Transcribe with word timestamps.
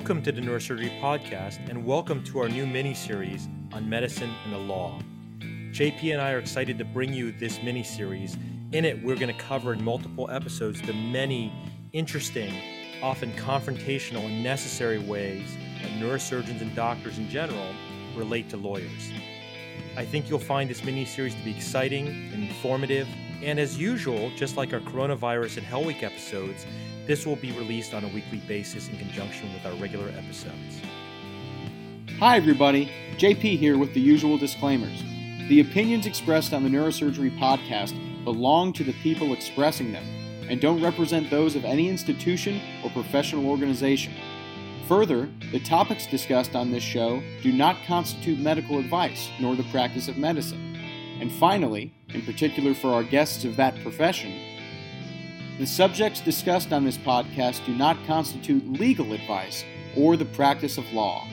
Welcome 0.00 0.22
to 0.22 0.32
the 0.32 0.40
Neurosurgery 0.40 0.98
Podcast, 0.98 1.68
and 1.68 1.84
welcome 1.84 2.24
to 2.24 2.38
our 2.38 2.48
new 2.48 2.66
mini 2.66 2.94
series 2.94 3.50
on 3.70 3.86
medicine 3.86 4.34
and 4.44 4.54
the 4.54 4.58
law. 4.58 4.98
JP 5.40 6.14
and 6.14 6.22
I 6.22 6.32
are 6.32 6.38
excited 6.38 6.78
to 6.78 6.86
bring 6.86 7.12
you 7.12 7.32
this 7.32 7.62
mini 7.62 7.82
series. 7.82 8.38
In 8.72 8.86
it, 8.86 9.04
we're 9.04 9.16
going 9.16 9.32
to 9.32 9.38
cover 9.38 9.74
in 9.74 9.84
multiple 9.84 10.30
episodes 10.30 10.80
the 10.80 10.94
many 10.94 11.52
interesting, 11.92 12.50
often 13.02 13.30
confrontational, 13.34 14.24
and 14.24 14.42
necessary 14.42 14.98
ways 14.98 15.54
that 15.82 15.90
neurosurgeons 16.02 16.62
and 16.62 16.74
doctors 16.74 17.18
in 17.18 17.28
general 17.28 17.74
relate 18.16 18.48
to 18.48 18.56
lawyers. 18.56 19.12
I 19.98 20.06
think 20.06 20.30
you'll 20.30 20.38
find 20.38 20.70
this 20.70 20.82
mini 20.82 21.04
series 21.04 21.34
to 21.34 21.44
be 21.44 21.54
exciting 21.54 22.08
and 22.32 22.48
informative, 22.48 23.06
and 23.42 23.58
as 23.58 23.78
usual, 23.78 24.30
just 24.36 24.56
like 24.56 24.72
our 24.72 24.80
coronavirus 24.80 25.58
and 25.58 25.66
Hell 25.66 25.84
Week 25.84 26.02
episodes, 26.02 26.66
this 27.06 27.26
will 27.26 27.36
be 27.36 27.52
released 27.52 27.94
on 27.94 28.04
a 28.04 28.08
weekly 28.08 28.38
basis 28.46 28.88
in 28.88 28.98
conjunction 28.98 29.52
with 29.54 29.64
our 29.64 29.74
regular 29.80 30.08
episodes. 30.08 30.80
Hi, 32.18 32.36
everybody. 32.36 32.90
JP 33.16 33.58
here 33.58 33.78
with 33.78 33.94
the 33.94 34.00
usual 34.00 34.36
disclaimers. 34.36 35.02
The 35.48 35.60
opinions 35.60 36.06
expressed 36.06 36.52
on 36.52 36.62
the 36.62 36.68
Neurosurgery 36.68 37.38
podcast 37.38 37.94
belong 38.24 38.74
to 38.74 38.84
the 38.84 38.92
people 39.02 39.32
expressing 39.32 39.90
them 39.90 40.04
and 40.48 40.60
don't 40.60 40.82
represent 40.82 41.30
those 41.30 41.56
of 41.56 41.64
any 41.64 41.88
institution 41.88 42.60
or 42.84 42.90
professional 42.90 43.48
organization. 43.48 44.12
Further, 44.86 45.30
the 45.52 45.60
topics 45.60 46.06
discussed 46.06 46.54
on 46.54 46.70
this 46.70 46.82
show 46.82 47.22
do 47.42 47.52
not 47.52 47.76
constitute 47.86 48.38
medical 48.38 48.78
advice 48.78 49.30
nor 49.40 49.56
the 49.56 49.62
practice 49.64 50.08
of 50.08 50.18
medicine. 50.18 50.76
And 51.20 51.32
finally, 51.32 51.94
in 52.14 52.22
particular 52.22 52.74
for 52.74 52.92
our 52.92 53.02
guests 53.02 53.44
of 53.44 53.56
that 53.56 53.80
profession, 53.82 54.32
the 55.58 55.66
subjects 55.66 56.20
discussed 56.20 56.72
on 56.72 56.84
this 56.84 56.98
podcast 56.98 57.64
do 57.66 57.74
not 57.74 57.96
constitute 58.06 58.66
legal 58.66 59.12
advice 59.12 59.64
or 59.96 60.16
the 60.16 60.24
practice 60.24 60.78
of 60.78 60.92
law. 60.92 61.26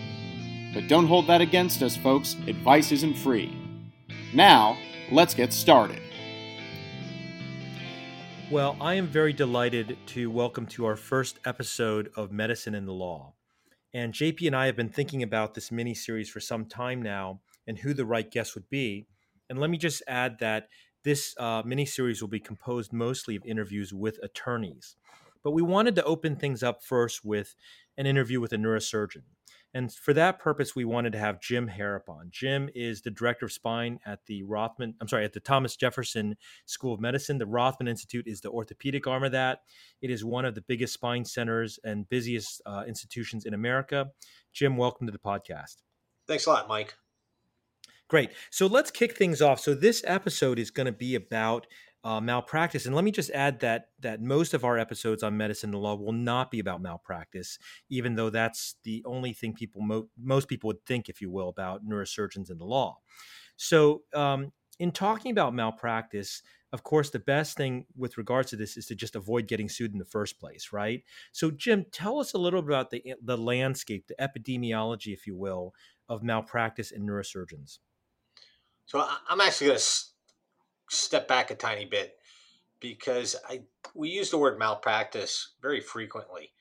But 0.73 0.87
don't 0.87 1.07
hold 1.07 1.27
that 1.27 1.41
against 1.41 1.81
us, 1.81 1.95
folks. 1.95 2.35
Advice 2.47 2.91
isn't 2.91 3.15
free. 3.15 3.55
Now, 4.33 4.77
let's 5.11 5.33
get 5.33 5.53
started. 5.53 6.01
Well, 8.51 8.77
I 8.79 8.93
am 8.93 9.07
very 9.07 9.33
delighted 9.33 9.97
to 10.07 10.29
welcome 10.29 10.67
to 10.67 10.85
our 10.85 10.95
first 10.95 11.39
episode 11.45 12.11
of 12.15 12.31
Medicine 12.31 12.75
and 12.75 12.87
the 12.87 12.93
Law. 12.93 13.33
And 13.93 14.13
JP 14.13 14.47
and 14.47 14.55
I 14.55 14.67
have 14.67 14.75
been 14.75 14.89
thinking 14.89 15.23
about 15.23 15.53
this 15.53 15.71
mini 15.71 15.93
series 15.93 16.29
for 16.29 16.39
some 16.39 16.65
time 16.65 17.01
now 17.01 17.39
and 17.65 17.79
who 17.79 17.93
the 17.93 18.05
right 18.05 18.29
guest 18.29 18.55
would 18.55 18.69
be. 18.69 19.07
And 19.49 19.59
let 19.59 19.69
me 19.69 19.77
just 19.77 20.03
add 20.07 20.39
that 20.39 20.67
this 21.03 21.35
uh, 21.37 21.61
mini 21.65 21.85
series 21.85 22.21
will 22.21 22.27
be 22.27 22.39
composed 22.39 22.91
mostly 22.91 23.35
of 23.35 23.45
interviews 23.45 23.93
with 23.93 24.19
attorneys. 24.23 24.95
But 25.43 25.51
we 25.51 25.61
wanted 25.61 25.95
to 25.95 26.03
open 26.03 26.35
things 26.35 26.63
up 26.63 26.83
first 26.83 27.23
with 27.23 27.55
an 27.97 28.05
interview 28.05 28.41
with 28.41 28.51
a 28.53 28.57
neurosurgeon. 28.57 29.23
And 29.73 29.93
for 29.93 30.13
that 30.13 30.39
purpose, 30.39 30.75
we 30.75 30.85
wanted 30.85 31.11
to 31.13 31.19
have 31.19 31.41
Jim 31.41 31.67
Harrop 31.67 32.09
on. 32.09 32.29
Jim 32.31 32.69
is 32.73 33.01
the 33.01 33.11
director 33.11 33.45
of 33.45 33.51
spine 33.51 33.99
at 34.05 34.25
the 34.25 34.43
Rothman, 34.43 34.95
I'm 34.99 35.07
sorry, 35.07 35.23
at 35.23 35.33
the 35.33 35.39
Thomas 35.39 35.75
Jefferson 35.75 36.35
School 36.65 36.93
of 36.93 36.99
Medicine. 36.99 37.37
The 37.37 37.45
Rothman 37.45 37.87
Institute 37.87 38.27
is 38.27 38.41
the 38.41 38.49
orthopedic 38.49 39.07
arm 39.07 39.23
of 39.23 39.33
that. 39.33 39.59
It 40.01 40.09
is 40.09 40.25
one 40.25 40.45
of 40.45 40.55
the 40.55 40.61
biggest 40.61 40.93
spine 40.93 41.25
centers 41.25 41.79
and 41.83 42.09
busiest 42.09 42.61
uh, 42.65 42.83
institutions 42.87 43.45
in 43.45 43.53
America. 43.53 44.07
Jim, 44.53 44.77
welcome 44.77 45.05
to 45.05 45.11
the 45.11 45.19
podcast. 45.19 45.75
Thanks 46.27 46.45
a 46.45 46.49
lot, 46.49 46.67
Mike. 46.67 46.95
Great. 48.07 48.31
So 48.51 48.67
let's 48.67 48.89
kick 48.91 49.17
things 49.17 49.41
off. 49.41 49.59
So 49.59 49.73
this 49.73 50.01
episode 50.05 50.59
is 50.59 50.71
going 50.71 50.85
to 50.85 50.91
be 50.93 51.15
about 51.15 51.67
uh, 52.03 52.21
malpractice, 52.21 52.85
and 52.85 52.95
let 52.95 53.03
me 53.03 53.11
just 53.11 53.29
add 53.31 53.59
that 53.59 53.89
that 53.99 54.21
most 54.21 54.53
of 54.53 54.63
our 54.63 54.77
episodes 54.77 55.23
on 55.23 55.35
medicine 55.35 55.73
and 55.73 55.81
law 55.83 55.95
will 55.95 56.13
not 56.13 56.49
be 56.51 56.59
about 56.59 56.81
malpractice, 56.81 57.59
even 57.89 58.15
though 58.15 58.29
that's 58.29 58.75
the 58.85 59.03
only 59.05 59.33
thing 59.33 59.53
people 59.53 59.81
mo- 59.81 60.07
most 60.17 60.47
people 60.47 60.67
would 60.69 60.85
think, 60.85 61.09
if 61.09 61.19
you 61.21 61.29
will, 61.29 61.49
about 61.49 61.85
neurosurgeons 61.85 62.49
and 62.49 62.59
the 62.61 62.65
law. 62.65 62.97
So 63.57 64.03
um, 64.13 64.53
in 64.79 64.91
talking 64.91 65.31
about 65.31 65.53
malpractice, 65.55 66.43
of 66.73 66.83
course, 66.83 67.09
the 67.09 67.19
best 67.19 67.57
thing 67.57 67.85
with 67.97 68.17
regards 68.17 68.51
to 68.51 68.57
this 68.57 68.77
is 68.77 68.85
to 68.87 68.95
just 68.95 69.15
avoid 69.15 69.47
getting 69.47 69.69
sued 69.69 69.93
in 69.93 69.99
the 69.99 70.05
first 70.05 70.39
place, 70.39 70.69
right? 70.73 71.03
So, 71.33 71.51
Jim, 71.51 71.85
tell 71.91 72.19
us 72.19 72.33
a 72.33 72.37
little 72.37 72.61
bit 72.61 72.69
about 72.69 72.91
the 72.91 73.15
the 73.23 73.37
landscape, 73.37 74.07
the 74.07 74.15
epidemiology, 74.21 75.13
if 75.13 75.27
you 75.27 75.35
will, 75.35 75.73
of 76.09 76.23
malpractice 76.23 76.91
in 76.91 77.05
neurosurgeons. 77.05 77.79
So 78.87 79.05
I'm 79.29 79.41
actually 79.41 79.67
going 79.67 79.79
to 79.79 79.85
step 80.89 81.27
back 81.27 81.51
a 81.51 81.55
tiny 81.55 81.85
bit 81.85 82.17
because 82.79 83.35
I 83.47 83.63
we 83.93 84.09
use 84.09 84.31
the 84.31 84.37
word 84.37 84.57
malpractice 84.57 85.55
very 85.61 85.81
frequently. 85.81 86.51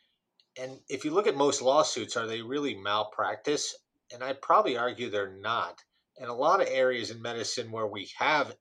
And 0.61 0.81
if 0.89 1.05
you 1.05 1.13
look 1.13 1.27
at 1.29 1.37
most 1.37 1.63
lawsuits, 1.63 2.17
are 2.17 2.27
they 2.27 2.43
really 2.43 2.75
malpractice? 2.75 3.77
And 4.13 4.25
I'd 4.25 4.43
probably 4.43 4.77
argue 4.77 5.09
they're 5.09 5.37
not. 5.37 5.83
In 6.17 6.29
a 6.29 6.35
lot 6.35 6.61
of 6.61 6.69
areas 6.69 7.11
in 7.11 7.23
medicine 7.23 7.71
where 7.71 7.87
we 7.87 8.11
have 8.19 8.57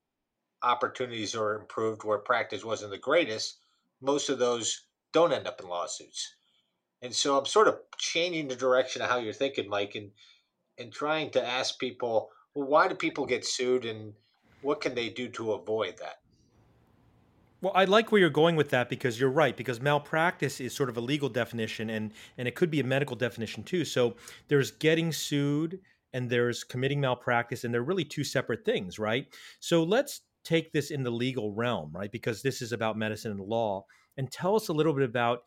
opportunities 0.61 1.35
or 1.35 1.55
improved 1.55 2.03
where 2.03 2.17
practice 2.19 2.65
wasn't 2.65 2.91
the 2.91 2.97
greatest, 2.97 3.59
most 4.01 4.29
of 4.29 4.39
those 4.39 4.87
don't 5.11 5.31
end 5.31 5.47
up 5.47 5.61
in 5.61 5.67
lawsuits. 5.67 6.35
And 7.01 7.13
so 7.13 7.37
I'm 7.37 7.45
sort 7.45 7.67
of 7.67 7.79
changing 7.97 8.47
the 8.47 8.55
direction 8.55 9.01
of 9.01 9.09
how 9.09 9.17
you're 9.17 9.33
thinking, 9.33 9.69
Mike, 9.69 9.95
and 9.95 10.11
and 10.77 10.91
trying 10.91 11.31
to 11.31 11.43
ask 11.43 11.79
people 11.79 12.29
well, 12.55 12.67
why 12.67 12.87
do 12.87 12.95
people 12.95 13.25
get 13.25 13.45
sued 13.45 13.85
and 13.85 14.13
what 14.61 14.81
can 14.81 14.95
they 14.95 15.09
do 15.09 15.27
to 15.29 15.51
avoid 15.51 15.97
that? 15.99 16.15
Well, 17.61 17.73
I 17.75 17.85
like 17.85 18.11
where 18.11 18.19
you're 18.19 18.29
going 18.29 18.55
with 18.55 18.69
that 18.69 18.89
because 18.89 19.19
you're 19.19 19.29
right. 19.29 19.55
Because 19.55 19.81
malpractice 19.81 20.59
is 20.59 20.73
sort 20.73 20.89
of 20.89 20.97
a 20.97 21.01
legal 21.01 21.29
definition, 21.29 21.89
and 21.89 22.11
and 22.37 22.47
it 22.47 22.55
could 22.55 22.69
be 22.71 22.79
a 22.79 22.83
medical 22.83 23.15
definition 23.15 23.63
too. 23.63 23.85
So 23.85 24.15
there's 24.47 24.71
getting 24.71 25.11
sued, 25.11 25.79
and 26.13 26.29
there's 26.29 26.63
committing 26.63 27.01
malpractice, 27.01 27.63
and 27.63 27.73
they're 27.73 27.83
really 27.83 28.05
two 28.05 28.23
separate 28.23 28.65
things, 28.65 28.99
right? 28.99 29.27
So 29.59 29.83
let's 29.83 30.21
take 30.43 30.71
this 30.71 30.91
in 30.91 31.03
the 31.03 31.09
legal 31.09 31.53
realm, 31.53 31.91
right? 31.91 32.11
Because 32.11 32.41
this 32.41 32.61
is 32.61 32.71
about 32.71 32.97
medicine 32.97 33.31
and 33.31 33.39
law, 33.39 33.85
and 34.17 34.31
tell 34.31 34.55
us 34.55 34.67
a 34.67 34.73
little 34.73 34.93
bit 34.93 35.03
about 35.03 35.43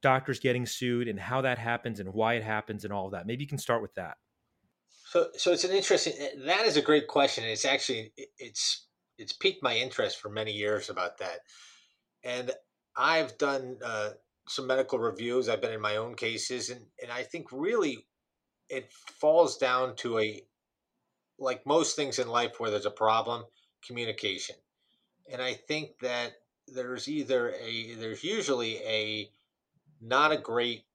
doctors 0.00 0.38
getting 0.38 0.66
sued 0.66 1.08
and 1.08 1.18
how 1.18 1.40
that 1.42 1.58
happens 1.58 2.00
and 2.00 2.12
why 2.12 2.34
it 2.34 2.42
happens 2.42 2.84
and 2.84 2.92
all 2.92 3.06
of 3.06 3.12
that. 3.12 3.26
Maybe 3.26 3.44
you 3.44 3.48
can 3.48 3.58
start 3.58 3.82
with 3.82 3.94
that. 3.94 4.16
So, 5.14 5.28
so 5.36 5.52
it's 5.52 5.62
an 5.62 5.70
interesting. 5.70 6.14
Eh, 6.18 6.30
that 6.46 6.66
is 6.66 6.76
a 6.76 6.82
great 6.82 7.06
question. 7.06 7.44
It's 7.44 7.64
actually 7.64 8.12
it's 8.36 8.86
it's 9.16 9.32
piqued 9.32 9.62
my 9.62 9.76
interest 9.76 10.20
for 10.20 10.28
many 10.28 10.50
years 10.50 10.90
about 10.90 11.18
that, 11.18 11.38
and 12.24 12.50
I've 12.96 13.38
done 13.38 13.76
uh, 13.84 14.10
some 14.48 14.66
medical 14.66 14.98
reviews. 14.98 15.48
I've 15.48 15.60
been 15.60 15.72
in 15.72 15.80
my 15.80 15.96
own 15.98 16.16
cases, 16.16 16.68
and 16.68 16.80
and 17.00 17.12
I 17.12 17.22
think 17.22 17.46
really 17.52 18.08
it 18.68 18.90
falls 18.92 19.56
down 19.56 19.94
to 19.96 20.18
a 20.18 20.42
like 21.38 21.64
most 21.64 21.94
things 21.94 22.18
in 22.18 22.26
life 22.26 22.58
where 22.58 22.72
there's 22.72 22.84
a 22.84 22.90
problem, 22.90 23.44
communication, 23.86 24.56
and 25.32 25.40
I 25.40 25.54
think 25.54 25.90
that 26.02 26.32
there's 26.66 27.06
either 27.08 27.52
a 27.52 27.94
there's 27.94 28.24
usually 28.24 28.78
a 28.78 29.30
not 30.00 30.32
a 30.32 30.38
great 30.38 30.86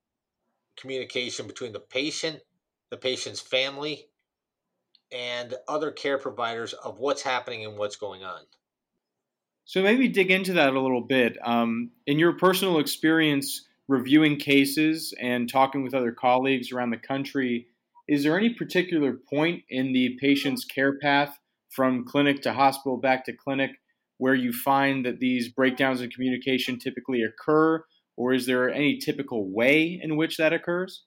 communication 0.75 1.47
between 1.47 1.71
the 1.71 1.79
patient 1.79 2.41
the 2.91 2.97
patient's 2.97 3.41
family, 3.41 4.05
and 5.11 5.55
other 5.67 5.91
care 5.91 6.17
providers 6.17 6.73
of 6.73 6.99
what's 6.99 7.21
happening 7.21 7.65
and 7.65 7.77
what's 7.77 7.95
going 7.95 8.23
on. 8.23 8.41
So 9.65 9.81
maybe 9.81 10.07
dig 10.07 10.31
into 10.31 10.53
that 10.53 10.73
a 10.73 10.79
little 10.79 11.01
bit. 11.01 11.37
Um, 11.43 11.91
in 12.07 12.19
your 12.19 12.33
personal 12.33 12.79
experience 12.79 13.67
reviewing 13.87 14.37
cases 14.37 15.13
and 15.19 15.49
talking 15.49 15.83
with 15.83 15.93
other 15.93 16.11
colleagues 16.11 16.71
around 16.71 16.91
the 16.91 16.97
country, 16.97 17.67
is 18.07 18.23
there 18.23 18.37
any 18.37 18.53
particular 18.53 19.13
point 19.13 19.63
in 19.69 19.93
the 19.93 20.17
patient's 20.19 20.65
care 20.65 20.97
path 20.97 21.39
from 21.69 22.05
clinic 22.05 22.41
to 22.41 22.53
hospital 22.53 22.97
back 22.97 23.25
to 23.25 23.33
clinic 23.33 23.71
where 24.17 24.35
you 24.35 24.51
find 24.51 25.05
that 25.05 25.19
these 25.19 25.49
breakdowns 25.49 26.01
in 26.01 26.09
communication 26.09 26.77
typically 26.77 27.21
occur, 27.21 27.83
or 28.17 28.33
is 28.33 28.45
there 28.45 28.69
any 28.69 28.97
typical 28.97 29.49
way 29.49 29.99
in 30.03 30.17
which 30.17 30.37
that 30.37 30.51
occurs? 30.51 31.03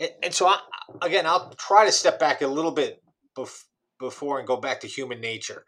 And, 0.00 0.10
and 0.22 0.34
so, 0.34 0.48
I, 0.48 0.58
again, 1.02 1.26
I'll 1.26 1.52
try 1.58 1.84
to 1.84 1.92
step 1.92 2.18
back 2.18 2.40
a 2.40 2.46
little 2.46 2.72
bit 2.72 3.02
bef- 3.38 3.64
before 4.00 4.38
and 4.38 4.48
go 4.48 4.56
back 4.56 4.80
to 4.80 4.88
human 4.88 5.20
nature. 5.20 5.64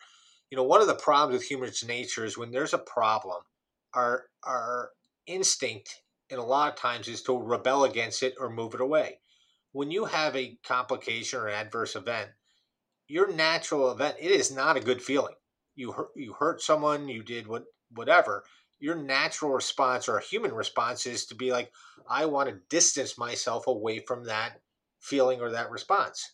You 0.51 0.57
know, 0.57 0.65
one 0.65 0.81
of 0.81 0.87
the 0.89 0.95
problems 0.95 1.39
with 1.39 1.49
human 1.49 1.71
nature 1.87 2.25
is 2.25 2.37
when 2.37 2.51
there's 2.51 2.75
a 2.75 2.79
problem, 2.79 3.43
our 3.95 4.25
our 4.45 4.91
instinct, 5.27 6.03
and 6.31 6.41
a 6.41 6.45
lot 6.45 6.71
of 6.71 6.77
times, 6.79 7.09
is 7.09 7.23
to 7.23 7.39
rebel 7.39 7.85
against 7.85 8.23
it 8.23 8.35
or 8.41 8.51
move 8.51 8.75
it 8.75 8.81
away. 8.81 9.21
When 9.73 9.91
you 9.91 10.07
have 10.07 10.35
a 10.35 10.59
complication 10.67 11.39
or 11.39 11.49
an 11.49 11.55
adverse 11.55 11.95
event, 11.95 12.31
your 13.09 13.33
natural 13.33 13.91
event, 13.91 14.17
it 14.19 14.31
is 14.31 14.55
not 14.55 14.77
a 14.77 14.81
good 14.81 15.03
feeling. 15.03 15.35
You 15.75 15.93
hurt, 15.93 16.09
you 16.17 16.35
hurt 16.35 16.61
someone, 16.61 17.09
you 17.09 17.23
did 17.23 17.47
what 17.47 17.65
whatever 17.91 18.45
your 18.83 18.97
natural 18.97 19.53
response 19.53 20.09
or 20.09 20.19
a 20.19 20.23
human 20.23 20.53
response 20.53 21.07
is 21.07 21.25
to 21.27 21.37
be 21.37 21.53
like, 21.53 21.73
I 22.11 22.27
want 22.27 22.49
to 22.49 22.59
distance 22.69 23.17
myself 23.17 23.69
away 23.69 24.01
from 24.01 24.25
that 24.25 24.61
feeling 24.99 25.41
or 25.41 25.53
that 25.53 25.71
response. 25.71 26.33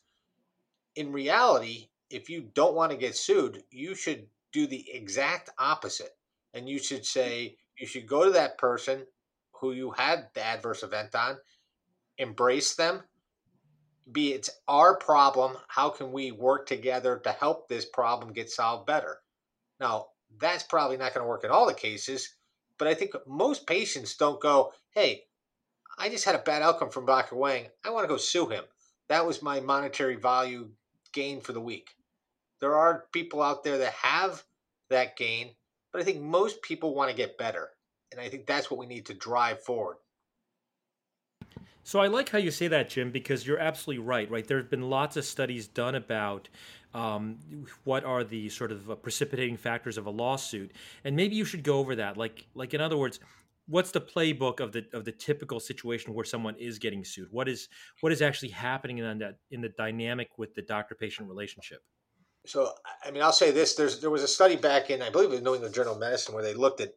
In 0.96 1.12
reality, 1.12 1.90
if 2.08 2.30
you 2.30 2.48
don't 2.54 2.74
want 2.74 2.90
to 2.90 2.96
get 2.96 3.14
sued, 3.14 3.62
you 3.70 3.94
should 3.94 4.26
do 4.50 4.66
the 4.66 4.90
exact 4.90 5.50
opposite. 5.58 6.16
And 6.54 6.66
you 6.66 6.78
should 6.78 7.04
say, 7.04 7.58
you 7.78 7.86
should 7.86 8.06
go 8.06 8.24
to 8.24 8.30
that 8.30 8.56
person 8.56 9.04
who 9.52 9.72
you 9.72 9.90
had 9.90 10.28
the 10.32 10.42
adverse 10.42 10.82
event 10.82 11.14
on 11.14 11.36
embrace 12.16 12.74
them. 12.74 13.02
be 14.10 14.32
it's 14.32 14.48
our 14.66 14.96
problem. 14.96 15.54
How 15.68 15.90
can 15.90 16.12
we 16.12 16.32
work 16.32 16.66
together 16.66 17.20
to 17.24 17.30
help 17.30 17.68
this 17.68 17.84
problem 17.84 18.32
get 18.32 18.50
solved 18.50 18.86
better? 18.86 19.18
Now, 19.80 20.06
that's 20.40 20.62
probably 20.62 20.96
not 20.96 21.12
going 21.12 21.24
to 21.24 21.28
work 21.28 21.44
in 21.44 21.50
all 21.50 21.66
the 21.66 21.74
cases, 21.74 22.36
but 22.78 22.88
I 22.88 22.94
think 22.94 23.12
most 23.26 23.66
patients 23.66 24.16
don't 24.16 24.40
go, 24.40 24.72
hey, 24.90 25.24
I 25.98 26.08
just 26.08 26.24
had 26.24 26.34
a 26.34 26.40
bad 26.40 26.62
outcome 26.62 26.90
from 26.90 27.06
Dr. 27.06 27.36
Wang. 27.36 27.66
I 27.84 27.90
want 27.90 28.04
to 28.04 28.08
go 28.08 28.16
sue 28.16 28.46
him. 28.46 28.64
That 29.08 29.26
was 29.26 29.42
my 29.42 29.60
monetary 29.60 30.16
value 30.16 30.70
gain 31.12 31.40
for 31.40 31.52
the 31.52 31.60
week. 31.60 31.90
There 32.60 32.76
are 32.76 33.06
people 33.12 33.42
out 33.42 33.64
there 33.64 33.78
that 33.78 33.92
have 33.92 34.44
that 34.90 35.16
gain, 35.16 35.50
but 35.92 36.00
I 36.00 36.04
think 36.04 36.20
most 36.20 36.62
people 36.62 36.94
want 36.94 37.10
to 37.10 37.16
get 37.16 37.38
better. 37.38 37.70
And 38.12 38.20
I 38.20 38.28
think 38.28 38.46
that's 38.46 38.70
what 38.70 38.78
we 38.78 38.86
need 38.86 39.06
to 39.06 39.14
drive 39.14 39.62
forward. 39.62 39.96
So 41.84 42.00
I 42.00 42.06
like 42.08 42.28
how 42.28 42.38
you 42.38 42.50
say 42.50 42.68
that, 42.68 42.90
Jim, 42.90 43.10
because 43.10 43.46
you're 43.46 43.58
absolutely 43.58 44.04
right. 44.04 44.30
Right, 44.30 44.46
there 44.46 44.58
have 44.58 44.70
been 44.70 44.90
lots 44.90 45.16
of 45.16 45.24
studies 45.24 45.66
done 45.66 45.94
about 45.94 46.48
um, 46.94 47.38
what 47.84 48.04
are 48.04 48.24
the 48.24 48.48
sort 48.48 48.72
of 48.72 48.90
uh, 48.90 48.94
precipitating 48.94 49.56
factors 49.56 49.98
of 49.98 50.06
a 50.06 50.10
lawsuit, 50.10 50.72
and 51.04 51.14
maybe 51.14 51.36
you 51.36 51.44
should 51.44 51.62
go 51.62 51.78
over 51.78 51.96
that. 51.96 52.16
Like, 52.16 52.46
like 52.54 52.74
in 52.74 52.80
other 52.80 52.96
words, 52.96 53.20
what's 53.66 53.90
the 53.90 54.00
playbook 54.00 54.60
of 54.60 54.72
the 54.72 54.86
of 54.92 55.04
the 55.04 55.12
typical 55.12 55.60
situation 55.60 56.14
where 56.14 56.24
someone 56.24 56.56
is 56.56 56.78
getting 56.78 57.04
sued? 57.04 57.28
What 57.30 57.48
is 57.48 57.68
what 58.00 58.12
is 58.12 58.22
actually 58.22 58.50
happening 58.50 58.98
in 58.98 59.18
that 59.18 59.38
in 59.50 59.60
the 59.60 59.70
dynamic 59.70 60.30
with 60.38 60.54
the 60.54 60.62
doctor 60.62 60.94
patient 60.94 61.28
relationship? 61.28 61.82
So, 62.46 62.72
I 63.04 63.10
mean, 63.10 63.22
I'll 63.22 63.32
say 63.32 63.50
this: 63.50 63.74
there's 63.74 64.00
there 64.00 64.10
was 64.10 64.22
a 64.22 64.28
study 64.28 64.56
back 64.56 64.90
in 64.90 65.02
I 65.02 65.10
believe 65.10 65.30
the 65.30 65.40
New 65.40 65.54
England 65.54 65.74
Journal 65.74 65.94
of 65.94 66.00
Medicine 66.00 66.34
where 66.34 66.44
they 66.44 66.54
looked 66.54 66.80
at 66.80 66.92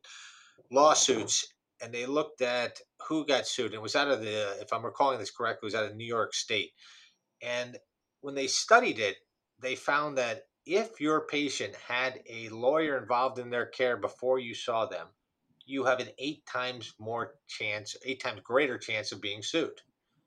lawsuits 0.71 1.45
and 1.81 1.93
they 1.93 2.05
looked 2.05 2.41
at 2.41 2.79
who 3.07 3.25
got 3.25 3.47
sued. 3.47 3.67
And 3.67 3.75
it 3.75 3.81
was 3.81 3.95
out 3.95 4.07
of 4.07 4.21
the, 4.21 4.61
if 4.61 4.71
I'm 4.71 4.85
recalling 4.85 5.19
this 5.19 5.31
correctly, 5.31 5.67
it 5.67 5.73
was 5.73 5.75
out 5.75 5.89
of 5.89 5.95
New 5.95 6.05
York 6.05 6.33
State. 6.33 6.71
And 7.41 7.77
when 8.21 8.35
they 8.35 8.47
studied 8.47 8.99
it, 8.99 9.17
they 9.61 9.75
found 9.75 10.17
that 10.17 10.47
if 10.65 11.01
your 11.01 11.21
patient 11.21 11.75
had 11.75 12.21
a 12.29 12.49
lawyer 12.49 12.97
involved 12.97 13.39
in 13.39 13.49
their 13.49 13.65
care 13.65 13.97
before 13.97 14.39
you 14.39 14.53
saw 14.53 14.85
them, 14.85 15.07
you 15.65 15.85
have 15.85 15.99
an 15.99 16.09
eight 16.19 16.45
times 16.45 16.93
more 16.99 17.35
chance, 17.47 17.95
eight 18.05 18.21
times 18.21 18.41
greater 18.43 18.77
chance 18.77 19.11
of 19.11 19.21
being 19.21 19.41
sued. 19.41 19.81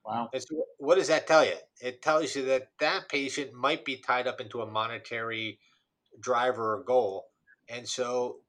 Wow. 0.04 0.28
And 0.32 0.42
so 0.42 0.64
what 0.78 0.96
does 0.96 1.08
that 1.08 1.26
tell 1.26 1.44
you? 1.44 1.54
It 1.80 2.02
tells 2.02 2.36
you 2.36 2.44
that 2.46 2.68
that 2.80 3.08
patient 3.08 3.52
might 3.52 3.84
be 3.84 3.96
tied 3.96 4.26
up 4.26 4.40
into 4.40 4.60
a 4.60 4.70
monetary 4.70 5.58
driver 6.20 6.74
or 6.74 6.84
goal. 6.84 7.26
And 7.68 7.88
so 7.88 8.40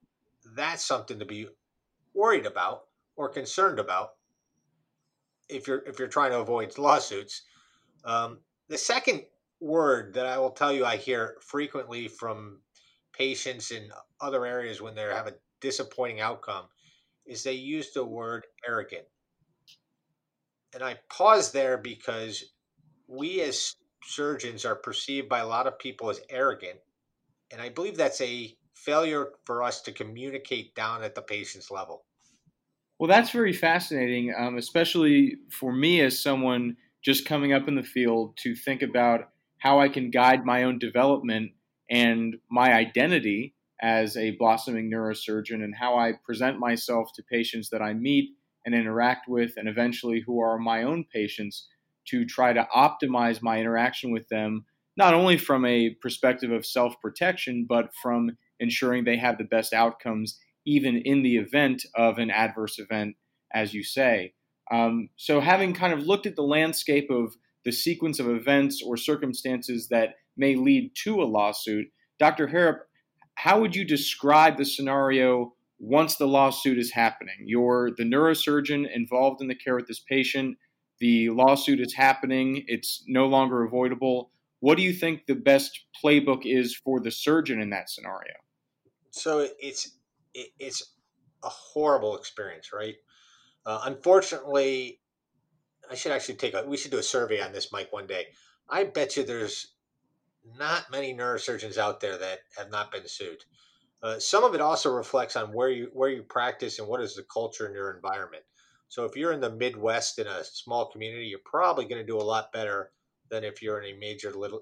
that's 0.56 0.84
something 0.84 1.20
to 1.20 1.26
be 1.26 1.48
worried 2.14 2.46
about 2.46 2.84
or 3.16 3.30
concerned 3.30 3.80
about 3.80 4.12
if 5.48 5.68
you're 5.68 5.84
if 5.86 6.00
you're 6.00 6.08
trying 6.08 6.32
to 6.32 6.40
avoid 6.40 6.78
lawsuits. 6.78 7.44
Um, 8.04 8.40
the 8.68 8.78
second 8.78 9.24
word 9.60 10.14
that 10.14 10.26
I 10.26 10.38
will 10.38 10.52
tell 10.52 10.72
you 10.72 10.86
I 10.86 10.98
hear 10.98 11.38
frequently 11.42 12.08
from 12.08 12.60
patients 13.14 13.72
in 13.72 13.90
other 14.22 14.46
areas 14.46 14.82
when 14.82 14.96
they 14.96 15.04
have 15.04 15.28
a 15.28 15.36
disappointing 15.62 16.22
outcome 16.22 16.66
is 17.26 17.44
they 17.44 17.54
use 17.54 17.92
the 17.92 18.06
word 18.06 18.46
arrogant. 18.68 19.06
And 20.74 20.84
I 20.84 21.00
pause 21.10 21.52
there 21.52 21.78
because 21.78 22.44
we 23.08 23.42
as 23.42 23.76
surgeons 24.04 24.66
are 24.66 24.76
perceived 24.76 25.30
by 25.30 25.40
a 25.40 25.48
lot 25.48 25.68
of 25.68 25.80
people 25.80 26.10
as 26.10 26.20
arrogant. 26.30 26.80
And 27.52 27.62
I 27.62 27.70
believe 27.70 27.98
that's 27.98 28.22
a 28.22 28.56
failure 28.76 29.30
for 29.46 29.64
us 29.64 29.82
to 29.84 29.92
communicate 29.92 30.76
down 30.76 31.04
at 31.04 31.16
the 31.16 31.22
patient's 31.22 31.72
level. 31.72 32.06
Well, 33.00 33.10
that's 33.10 33.32
very 33.32 33.54
fascinating, 33.54 34.34
um, 34.38 34.58
especially 34.58 35.38
for 35.50 35.74
me 35.74 36.02
as 36.02 36.22
someone 36.22 36.78
just 37.04 37.26
coming 37.26 37.54
up 37.54 37.68
in 37.68 37.76
the 37.76 37.84
field 37.84 38.38
to 38.38 38.56
think 38.56 38.82
about 38.82 39.30
how 39.66 39.80
I 39.80 39.90
can 39.90 40.12
guide 40.12 40.46
my 40.46 40.62
own 40.62 40.78
development 40.78 41.52
and 41.90 42.36
my 42.52 42.72
identity 42.74 43.56
as 43.82 44.16
a 44.16 44.36
blossoming 44.38 44.92
neurosurgeon 44.92 45.64
and 45.64 45.74
how 45.76 45.98
I 45.98 46.14
present 46.24 46.60
myself 46.60 47.10
to 47.16 47.24
patients 47.24 47.70
that 47.72 47.82
I 47.82 47.94
meet 47.94 48.30
and 48.64 48.76
interact 48.76 49.28
with, 49.28 49.54
and 49.58 49.68
eventually 49.68 50.24
who 50.26 50.40
are 50.40 50.60
my 50.60 50.84
own 50.84 51.04
patients 51.12 51.68
to 52.10 52.26
try 52.26 52.54
to 52.54 52.68
optimize 52.76 53.42
my 53.42 53.60
interaction 53.60 54.12
with 54.12 54.30
them, 54.30 54.66
not 54.98 55.16
only 55.16 55.36
from 55.36 55.66
a 55.66 55.96
perspective 56.00 56.52
of 56.52 56.64
self 56.64 57.02
protection, 57.02 57.66
but 57.68 57.90
from 58.04 58.38
ensuring 58.60 59.04
they 59.04 59.18
have 59.18 59.40
the 59.40 59.44
best 59.46 59.74
outcomes 59.74 60.40
even 60.68 60.98
in 60.98 61.24
the 61.24 61.38
event 61.38 61.84
of 61.96 62.20
an 62.20 62.30
adverse 62.30 62.78
event, 62.78 63.16
as 63.52 63.74
you 63.74 63.84
say. 63.84 64.34
Um, 64.72 65.10
so, 65.16 65.40
having 65.42 65.74
kind 65.74 65.94
of 65.94 66.06
looked 66.06 66.28
at 66.28 66.36
the 66.36 66.44
landscape 66.44 67.10
of 67.10 67.36
the 67.66 67.72
sequence 67.72 68.20
of 68.20 68.30
events 68.30 68.82
or 68.86 68.96
circumstances 68.96 69.88
that 69.90 70.16
may 70.38 70.56
lead 70.56 70.92
to 71.04 71.22
a 71.22 71.26
lawsuit, 71.26 71.88
Dr. 72.20 72.48
Harrop, 72.48 72.88
how 73.36 73.60
would 73.60 73.76
you 73.76 73.84
describe 73.84 74.58
the 74.58 74.66
scenario 74.66 75.54
once 75.80 76.16
the 76.16 76.28
lawsuit 76.28 76.78
is 76.78 76.92
happening? 76.92 77.36
You're 77.46 77.92
the 77.98 78.04
neurosurgeon 78.04 78.86
involved 78.94 79.42
in 79.42 79.48
the 79.48 79.56
care 79.56 79.78
of 79.78 79.88
this 79.88 80.00
patient. 80.00 80.58
The 81.00 81.30
lawsuit 81.32 81.82
is 81.82 81.94
happening. 81.94 82.64
It's 82.68 83.04
no 83.08 83.26
longer 83.26 83.64
avoidable. 83.64 84.32
What 84.62 84.78
do 84.78 84.84
you 84.84 84.94
think 84.94 85.26
the 85.26 85.36
best 85.36 85.82
playbook 86.04 86.42
is 86.46 86.76
for 86.76 87.02
the 87.02 87.12
surgeon 87.12 87.60
in 87.60 87.72
that 87.72 87.90
scenario? 87.90 88.34
So 89.12 89.48
it's 89.60 89.92
it's 90.34 90.96
a 91.44 91.50
horrible 91.50 92.18
experience, 92.18 92.72
right? 92.74 92.96
Uh, 93.66 93.82
unfortunately, 93.86 95.00
I 95.90 95.96
should 95.96 96.12
actually 96.12 96.36
take 96.36 96.54
a. 96.54 96.64
We 96.66 96.78
should 96.78 96.92
do 96.92 96.98
a 96.98 97.04
survey 97.04 97.42
on 97.42 97.52
this, 97.52 97.72
Mike, 97.72 97.92
one 97.92 98.08
day. 98.08 98.28
I 98.70 98.84
bet 98.84 99.16
you 99.16 99.24
there's 99.24 99.74
not 100.58 100.92
many 100.92 101.14
neurosurgeons 101.14 101.78
out 101.78 102.00
there 102.00 102.18
that 102.18 102.40
have 102.58 102.72
not 102.72 102.92
been 102.92 103.08
sued. 103.08 103.44
Uh, 104.04 104.20
some 104.20 104.44
of 104.44 104.54
it 104.54 104.62
also 104.62 104.94
reflects 104.94 105.36
on 105.36 105.54
where 105.54 105.70
you 105.70 105.90
where 105.94 106.10
you 106.10 106.24
practice 106.24 106.80
and 106.80 106.88
what 106.88 107.02
is 107.02 107.16
the 107.16 107.24
culture 107.24 107.68
in 107.68 107.74
your 107.74 107.92
environment. 107.92 108.44
So 108.88 109.04
if 109.06 109.16
you're 109.16 109.32
in 109.32 109.42
the 109.42 109.52
Midwest 109.52 110.20
in 110.20 110.28
a 110.28 110.44
small 110.44 110.92
community, 110.92 111.26
you're 111.26 111.40
probably 111.44 111.86
going 111.86 112.02
to 112.02 112.06
do 112.06 112.18
a 112.18 112.22
lot 112.22 112.52
better 112.54 112.92
than 113.30 113.44
if 113.44 113.62
you're 113.62 113.82
in 113.82 113.96
a 113.96 114.00
major 114.00 114.32
little 114.32 114.62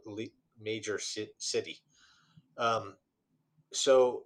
major 0.62 1.00
city. 1.38 1.80
Um, 2.58 2.96
so 3.74 4.24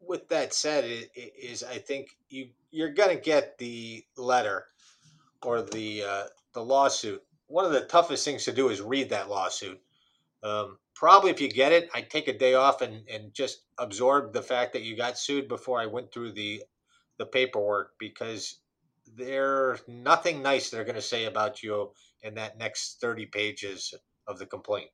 with 0.00 0.28
that 0.28 0.52
said, 0.52 0.84
it, 0.84 1.10
it 1.14 1.32
is 1.40 1.62
I 1.62 1.78
think 1.78 2.16
you 2.28 2.48
you're 2.70 2.92
going 2.92 3.16
to 3.16 3.22
get 3.22 3.58
the 3.58 4.04
letter 4.16 4.66
or 5.44 5.62
the 5.62 6.02
uh, 6.02 6.24
the 6.52 6.62
lawsuit. 6.62 7.22
One 7.46 7.64
of 7.64 7.72
the 7.72 7.82
toughest 7.82 8.24
things 8.24 8.44
to 8.44 8.52
do 8.52 8.68
is 8.68 8.80
read 8.80 9.10
that 9.10 9.28
lawsuit. 9.28 9.80
Um, 10.42 10.78
probably 10.94 11.30
if 11.30 11.40
you 11.40 11.48
get 11.48 11.72
it, 11.72 11.88
I'd 11.94 12.10
take 12.10 12.28
a 12.28 12.36
day 12.36 12.54
off 12.54 12.80
and, 12.80 13.08
and 13.08 13.32
just 13.32 13.62
absorb 13.78 14.32
the 14.32 14.42
fact 14.42 14.72
that 14.72 14.82
you 14.82 14.96
got 14.96 15.18
sued 15.18 15.48
before 15.48 15.80
I 15.80 15.86
went 15.86 16.12
through 16.12 16.32
the 16.32 16.62
the 17.18 17.26
paperwork 17.26 17.92
because 17.98 18.60
there's 19.16 19.80
nothing 19.86 20.42
nice 20.42 20.70
they're 20.70 20.84
going 20.84 20.94
to 20.96 21.02
say 21.02 21.26
about 21.26 21.62
you 21.62 21.92
in 22.22 22.34
that 22.34 22.58
next 22.58 23.00
30 23.00 23.26
pages 23.26 23.94
of 24.26 24.38
the 24.38 24.46
complaint. 24.46 24.90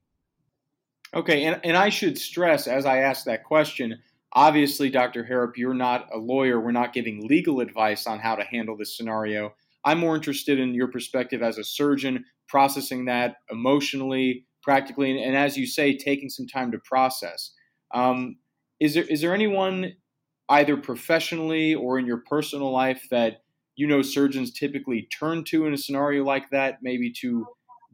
Okay, 1.15 1.45
and, 1.45 1.61
and 1.65 1.77
I 1.77 1.89
should 1.89 2.19
stress 2.19 2.67
as 2.67 2.85
I 2.85 2.99
ask 2.99 3.25
that 3.25 3.45
question, 3.45 3.99
Obviously, 4.33 4.91
Dr. 4.91 5.25
Harrop, 5.25 5.57
you're 5.57 5.75
not 5.75 6.09
a 6.13 6.19
lawyer. 6.19 6.61
We're 6.61 6.71
not 6.71 6.93
giving 6.93 7.27
legal 7.27 7.61
advice 7.61 8.07
on 8.07 8.21
how 8.21 8.37
to 8.37 8.45
handle 8.45 8.77
this 8.77 8.97
scenario. 8.97 9.55
I'm 9.85 9.99
more 9.99 10.15
interested 10.15 10.59
in 10.59 10.75
your 10.75 10.89
perspective 10.89 11.43
as 11.43 11.59
a 11.59 11.65
surgeon, 11.65 12.25
processing 12.49 13.07
that 13.07 13.37
emotionally, 13.51 14.47
practically, 14.63 15.11
and, 15.11 15.21
and 15.21 15.37
as 15.37 15.57
you 15.57 15.67
say, 15.67 15.97
taking 15.97 16.29
some 16.29 16.47
time 16.47 16.71
to 16.73 16.79
process. 16.85 17.53
Um, 17.95 18.37
is 18.79 18.95
there 18.95 19.05
is 19.05 19.21
there 19.21 19.35
anyone, 19.35 19.95
either 20.49 20.77
professionally 20.77 21.75
or 21.75 21.99
in 21.99 22.07
your 22.07 22.23
personal 22.29 22.71
life, 22.71 23.07
that 23.11 23.43
you 23.77 23.87
know 23.87 24.03
surgeons 24.03 24.53
typically 24.53 25.09
turn 25.19 25.45
to 25.45 25.67
in 25.67 25.75
a 25.75 25.79
scenario 25.79 26.25
like 26.25 26.51
that, 26.51 26.79
maybe 26.83 27.13
to 27.21 27.47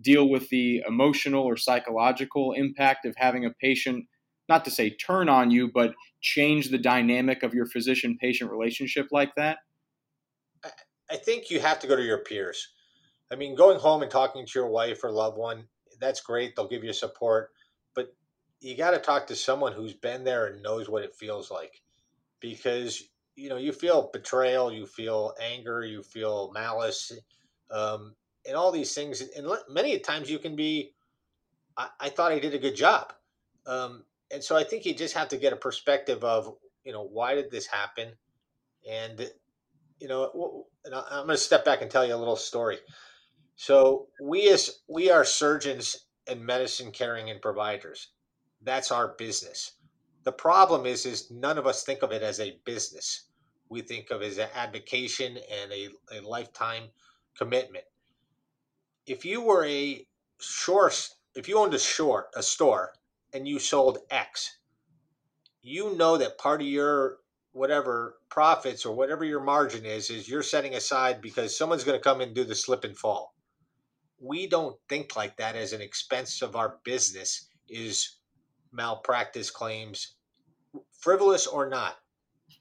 deal 0.02 0.28
with 0.28 0.48
the 0.50 0.82
emotional 0.86 1.44
or 1.44 1.56
psychological 1.56 2.52
impact 2.52 3.06
of 3.06 3.14
having 3.16 3.44
a 3.46 3.50
patient 3.60 4.04
not 4.48 4.64
to 4.64 4.70
say 4.70 4.90
turn 4.90 5.28
on 5.28 5.50
you, 5.50 5.70
but 5.72 5.94
change 6.20 6.70
the 6.70 6.78
dynamic 6.78 7.42
of 7.42 7.54
your 7.54 7.66
physician 7.66 8.16
patient 8.20 8.50
relationship 8.50 9.08
like 9.10 9.34
that? 9.36 9.58
I 11.10 11.16
think 11.16 11.50
you 11.50 11.60
have 11.60 11.78
to 11.80 11.86
go 11.86 11.96
to 11.96 12.02
your 12.02 12.18
peers. 12.18 12.68
I 13.30 13.36
mean, 13.36 13.54
going 13.54 13.78
home 13.78 14.02
and 14.02 14.10
talking 14.10 14.44
to 14.46 14.58
your 14.58 14.68
wife 14.68 15.02
or 15.04 15.10
loved 15.10 15.36
one, 15.36 15.64
that's 16.00 16.20
great. 16.20 16.54
They'll 16.54 16.68
give 16.68 16.84
you 16.84 16.92
support. 16.92 17.50
But 17.94 18.14
you 18.60 18.76
got 18.76 18.92
to 18.92 18.98
talk 18.98 19.26
to 19.28 19.36
someone 19.36 19.72
who's 19.72 19.94
been 19.94 20.24
there 20.24 20.46
and 20.46 20.62
knows 20.62 20.88
what 20.88 21.02
it 21.02 21.14
feels 21.14 21.50
like. 21.50 21.80
Because, 22.40 23.02
you 23.34 23.48
know, 23.48 23.56
you 23.56 23.72
feel 23.72 24.10
betrayal, 24.12 24.72
you 24.72 24.86
feel 24.86 25.34
anger, 25.40 25.84
you 25.84 26.02
feel 26.02 26.50
malice, 26.52 27.12
um, 27.70 28.14
and 28.46 28.56
all 28.56 28.70
these 28.70 28.94
things. 28.94 29.22
And 29.36 29.48
many 29.68 29.98
times 29.98 30.30
you 30.30 30.38
can 30.38 30.54
be, 30.54 30.92
I, 31.76 31.88
I 32.00 32.08
thought 32.10 32.32
I 32.32 32.38
did 32.38 32.54
a 32.54 32.58
good 32.58 32.76
job. 32.76 33.12
Um, 33.66 34.04
and 34.30 34.42
so 34.42 34.56
I 34.56 34.64
think 34.64 34.84
you 34.84 34.94
just 34.94 35.14
have 35.14 35.28
to 35.28 35.36
get 35.36 35.52
a 35.52 35.56
perspective 35.56 36.24
of 36.24 36.54
you 36.84 36.92
know 36.92 37.02
why 37.02 37.34
did 37.34 37.50
this 37.50 37.66
happen, 37.66 38.12
and 38.88 39.28
you 40.00 40.08
know, 40.08 40.66
and 40.86 40.94
I'm 40.94 41.26
going 41.26 41.30
to 41.30 41.36
step 41.36 41.64
back 41.64 41.82
and 41.82 41.90
tell 41.90 42.06
you 42.06 42.14
a 42.14 42.16
little 42.16 42.36
story. 42.36 42.78
So 43.56 44.06
we 44.22 44.48
as 44.48 44.80
we 44.88 45.10
are 45.10 45.24
surgeons 45.24 46.06
and 46.28 46.44
medicine 46.44 46.92
caring 46.92 47.30
and 47.30 47.42
providers. 47.42 48.08
That's 48.62 48.90
our 48.90 49.08
business. 49.18 49.72
The 50.22 50.32
problem 50.32 50.86
is 50.86 51.04
is 51.04 51.30
none 51.30 51.58
of 51.58 51.66
us 51.66 51.82
think 51.82 52.02
of 52.02 52.12
it 52.12 52.22
as 52.22 52.40
a 52.40 52.58
business. 52.64 53.24
We 53.68 53.80
think 53.80 54.10
of 54.10 54.22
it 54.22 54.26
as 54.26 54.38
an 54.38 54.48
advocation 54.54 55.36
and 55.36 55.72
a, 55.72 55.88
a 56.12 56.20
lifetime 56.20 56.84
commitment. 57.36 57.84
If 59.06 59.24
you 59.24 59.40
were 59.40 59.64
a 59.66 60.06
shore 60.40 60.90
if 61.34 61.48
you 61.48 61.58
owned 61.58 61.74
a 61.74 61.78
shore 61.78 62.28
a 62.34 62.42
store 62.42 62.92
and 63.32 63.46
you 63.46 63.58
sold 63.58 63.98
X, 64.10 64.58
you 65.62 65.96
know 65.96 66.16
that 66.16 66.38
part 66.38 66.60
of 66.60 66.66
your 66.66 67.18
whatever 67.56 68.18
profits 68.28 68.84
or 68.84 68.94
whatever 68.94 69.24
your 69.24 69.40
margin 69.40 69.86
is 69.86 70.10
is 70.10 70.28
you're 70.28 70.42
setting 70.42 70.74
aside 70.74 71.22
because 71.22 71.56
someone's 71.56 71.84
going 71.84 71.98
to 71.98 72.04
come 72.04 72.20
and 72.20 72.34
do 72.34 72.44
the 72.44 72.54
slip 72.54 72.84
and 72.84 72.98
fall. 72.98 73.34
We 74.20 74.46
don't 74.46 74.76
think 74.90 75.16
like 75.16 75.38
that 75.38 75.56
as 75.56 75.72
an 75.72 75.80
expense 75.80 76.42
of 76.42 76.54
our 76.54 76.76
business 76.84 77.48
is 77.66 78.18
malpractice 78.72 79.50
claims 79.50 80.16
frivolous 81.00 81.46
or 81.46 81.66
not. 81.70 81.96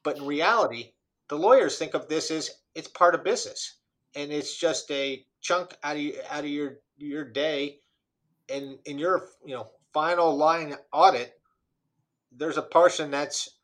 But 0.02 0.18
in 0.18 0.26
reality 0.26 0.94
the 1.28 1.38
lawyers 1.38 1.78
think 1.78 1.94
of 1.94 2.08
this 2.08 2.32
as 2.32 2.50
it's 2.74 2.88
part 2.88 3.16
of 3.16 3.24
business. 3.26 3.80
And 4.16 4.32
it's 4.32 4.58
just 4.58 4.90
a 4.92 5.26
chunk 5.42 5.76
out 5.84 5.98
of 5.98 6.12
out 6.30 6.46
of 6.46 6.50
your 6.50 6.78
your 6.98 7.26
day. 7.26 7.80
And 8.48 8.80
in 8.86 8.98
your 8.98 9.28
you 9.46 9.56
know 9.56 9.68
final 9.94 10.38
line 10.38 10.74
audit 10.94 11.34
there's 12.32 12.58
a 12.58 12.62
person 12.62 13.12
that's 13.12 13.55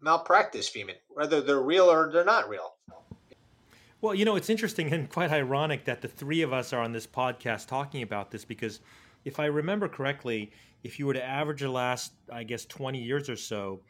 malpractice 0.00 0.68
fee 0.68 0.84
whether 1.08 1.40
they're 1.40 1.62
real 1.62 1.90
or 1.90 2.10
they're 2.12 2.24
not 2.24 2.48
real 2.48 2.74
well, 4.04 4.14
you 4.14 4.26
know, 4.26 4.36
it's 4.36 4.50
interesting 4.50 4.92
and 4.92 5.08
quite 5.08 5.30
ironic 5.30 5.86
that 5.86 6.02
the 6.02 6.08
three 6.08 6.42
of 6.42 6.52
us 6.52 6.74
are 6.74 6.82
on 6.82 6.92
this 6.92 7.06
podcast 7.06 7.68
talking 7.68 8.02
about 8.02 8.30
this 8.30 8.44
because 8.44 8.80
if 9.24 9.40
I 9.40 9.46
remember 9.46 9.88
correctly, 9.88 10.52
if 10.82 10.98
you 10.98 11.06
were 11.06 11.14
to 11.14 11.24
average 11.24 11.62
the 11.62 11.70
last, 11.70 12.12
I 12.30 12.44
guess, 12.44 12.66
20 12.66 13.02
years 13.02 13.30
or 13.30 13.36
so, 13.36 13.80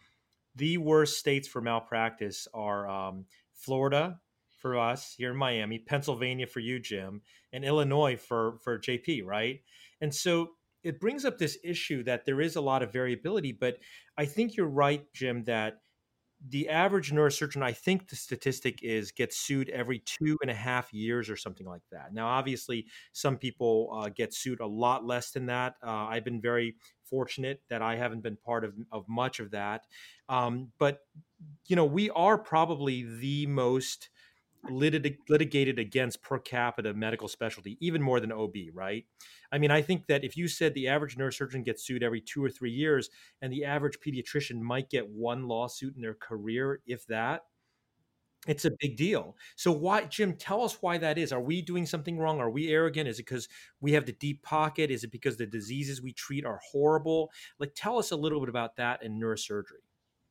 the 0.54 0.78
worst 0.78 1.18
states 1.18 1.48
for 1.48 1.60
malpractice 1.60 2.46
are 2.54 2.88
um, 2.88 3.24
Florida 3.54 4.20
for 4.58 4.78
us 4.78 5.16
here 5.18 5.32
in 5.32 5.36
Miami, 5.36 5.80
Pennsylvania 5.80 6.46
for 6.46 6.60
you, 6.60 6.78
Jim, 6.78 7.20
and 7.52 7.64
Illinois 7.64 8.16
for, 8.16 8.58
for 8.62 8.78
JP, 8.78 9.24
right? 9.26 9.62
And 10.00 10.14
so 10.14 10.50
it 10.84 11.00
brings 11.00 11.24
up 11.24 11.38
this 11.38 11.58
issue 11.64 12.04
that 12.04 12.24
there 12.24 12.40
is 12.40 12.54
a 12.54 12.60
lot 12.60 12.84
of 12.84 12.92
variability, 12.92 13.50
but 13.50 13.78
I 14.16 14.26
think 14.26 14.54
you're 14.54 14.68
right, 14.68 15.04
Jim, 15.12 15.42
that 15.44 15.80
the 16.48 16.68
average 16.68 17.10
neurosurgeon, 17.10 17.62
I 17.62 17.72
think 17.72 18.08
the 18.08 18.16
statistic 18.16 18.82
is 18.82 19.12
gets 19.12 19.36
sued 19.36 19.70
every 19.70 20.00
two 20.00 20.36
and 20.42 20.50
a 20.50 20.54
half 20.54 20.92
years 20.92 21.30
or 21.30 21.36
something 21.36 21.66
like 21.66 21.82
that. 21.90 22.12
Now, 22.12 22.26
obviously, 22.26 22.86
some 23.12 23.38
people 23.38 23.90
uh, 23.94 24.10
get 24.14 24.34
sued 24.34 24.60
a 24.60 24.66
lot 24.66 25.06
less 25.06 25.30
than 25.30 25.46
that. 25.46 25.76
Uh, 25.82 25.90
I've 25.90 26.24
been 26.24 26.40
very 26.40 26.76
fortunate 27.02 27.62
that 27.70 27.82
I 27.82 27.96
haven't 27.96 28.22
been 28.22 28.36
part 28.36 28.64
of, 28.64 28.74
of 28.92 29.08
much 29.08 29.40
of 29.40 29.52
that. 29.52 29.86
Um, 30.28 30.72
but, 30.78 31.00
you 31.66 31.76
know, 31.76 31.84
we 31.84 32.10
are 32.10 32.36
probably 32.36 33.04
the 33.04 33.46
most 33.46 34.10
litig- 34.70 35.18
litigated 35.28 35.78
against 35.78 36.22
per 36.22 36.38
capita 36.38 36.94
medical 36.94 37.28
specialty, 37.28 37.76
even 37.80 38.02
more 38.02 38.20
than 38.20 38.32
OB, 38.32 38.54
right? 38.72 39.04
I 39.52 39.58
mean, 39.58 39.70
I 39.70 39.82
think 39.82 40.06
that 40.06 40.24
if 40.24 40.36
you 40.36 40.48
said 40.48 40.74
the 40.74 40.88
average 40.88 41.16
neurosurgeon 41.16 41.64
gets 41.64 41.84
sued 41.84 42.02
every 42.02 42.20
two 42.20 42.44
or 42.44 42.50
three 42.50 42.72
years, 42.72 43.10
and 43.42 43.52
the 43.52 43.64
average 43.64 43.98
pediatrician 44.00 44.60
might 44.60 44.90
get 44.90 45.08
one 45.08 45.46
lawsuit 45.46 45.94
in 45.96 46.02
their 46.02 46.14
career, 46.14 46.80
if 46.86 47.06
that, 47.06 47.42
it's 48.46 48.64
a 48.64 48.72
big 48.78 48.96
deal. 48.96 49.36
So 49.56 49.72
why, 49.72 50.04
Jim? 50.04 50.34
Tell 50.34 50.62
us 50.62 50.78
why 50.80 50.98
that 50.98 51.16
is. 51.16 51.32
Are 51.32 51.40
we 51.40 51.62
doing 51.62 51.86
something 51.86 52.18
wrong? 52.18 52.40
Are 52.40 52.50
we 52.50 52.68
arrogant? 52.68 53.08
Is 53.08 53.18
it 53.18 53.26
because 53.26 53.48
we 53.80 53.92
have 53.92 54.04
the 54.04 54.12
deep 54.12 54.42
pocket? 54.42 54.90
Is 54.90 55.02
it 55.02 55.10
because 55.10 55.36
the 55.36 55.46
diseases 55.46 56.02
we 56.02 56.12
treat 56.12 56.44
are 56.44 56.60
horrible? 56.70 57.30
Like, 57.58 57.72
tell 57.74 57.98
us 57.98 58.10
a 58.10 58.16
little 58.16 58.40
bit 58.40 58.50
about 58.50 58.76
that 58.76 59.02
in 59.02 59.18
neurosurgery. 59.18 59.84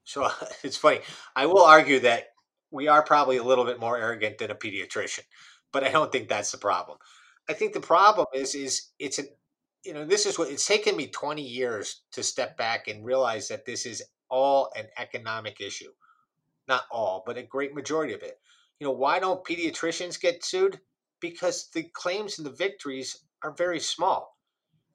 So 0.04 0.30
it's 0.63 0.78
funny. 0.78 1.00
I 1.36 1.46
will 1.48 1.63
argue 1.63 2.00
that 2.02 2.33
we 2.74 2.88
are 2.88 3.03
probably 3.03 3.38
a 3.38 3.44
little 3.44 3.65
bit 3.65 3.80
more 3.80 3.98
arrogant 3.98 4.39
than 4.39 4.50
a 4.50 4.56
pediatrician, 4.56 5.24
but 5.72 5.84
I 5.84 5.92
don't 5.92 6.12
think 6.12 6.27
that's 6.27 6.51
the 6.51 6.58
problem. 6.58 6.98
I 7.48 7.53
think 7.53 7.74
the 7.74 7.80
problem 7.80 8.25
is 8.34 8.56
is 8.56 8.89
it's 9.00 9.20
an 9.20 9.27
you 9.86 9.94
know 9.94 10.06
this 10.06 10.25
is 10.25 10.39
what 10.39 10.50
it's 10.50 10.65
taken 10.65 10.98
me 10.98 11.08
20 11.08 11.42
years 11.42 12.01
to 12.13 12.24
step 12.24 12.58
back 12.58 12.88
and 12.88 13.06
realize 13.06 13.48
that 13.48 13.65
this 13.65 13.86
is 13.86 14.03
all 14.30 14.72
an 14.75 14.88
economic 14.98 15.62
issue. 15.62 15.92
Not 16.68 16.84
all, 16.89 17.24
but 17.25 17.38
a 17.38 17.44
great 17.44 17.75
majority 17.75 18.13
of 18.13 18.24
it. 18.24 18.39
You 18.80 18.88
know, 18.88 18.94
why 18.94 19.20
don't 19.20 19.46
pediatricians 19.46 20.20
get 20.20 20.44
sued? 20.44 20.80
Because 21.20 21.70
the 21.74 21.84
claims 21.84 22.38
and 22.38 22.46
the 22.46 22.51
victories 22.51 23.18
are 23.44 23.53
very 23.53 23.80
small. 23.80 24.38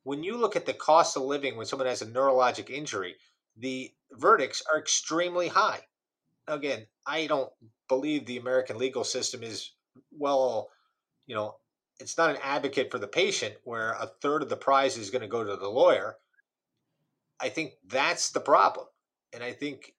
When 0.02 0.24
you 0.24 0.36
look 0.36 0.56
at 0.56 0.66
the 0.66 0.74
cost 0.74 1.16
of 1.16 1.22
living 1.22 1.56
when 1.56 1.66
someone 1.66 1.86
has 1.86 2.02
a 2.02 2.06
neurologic 2.06 2.70
injury, 2.70 3.16
the 3.56 3.92
verdicts 4.12 4.62
are 4.72 4.80
extremely 4.80 5.48
high 5.48 5.82
again, 6.48 6.86
I 7.06 7.26
don't 7.26 7.50
believe 7.88 8.26
the 8.26 8.38
American 8.38 8.78
legal 8.78 9.04
system 9.04 9.42
is 9.42 9.70
well, 10.16 10.70
you 11.26 11.34
know, 11.34 11.56
it's 12.00 12.16
not 12.16 12.30
an 12.30 12.38
advocate 12.42 12.90
for 12.90 12.98
the 12.98 13.08
patient 13.08 13.54
where 13.64 13.92
a 13.92 14.10
third 14.20 14.42
of 14.42 14.48
the 14.48 14.56
prize 14.56 14.96
is 14.96 15.10
going 15.10 15.22
to 15.22 15.28
go 15.28 15.44
to 15.44 15.56
the 15.56 15.68
lawyer. 15.68 16.16
I 17.40 17.48
think 17.48 17.74
that's 17.86 18.30
the 18.30 18.40
problem. 18.40 18.86
And 19.32 19.42
I 19.42 19.52
think 19.52 19.94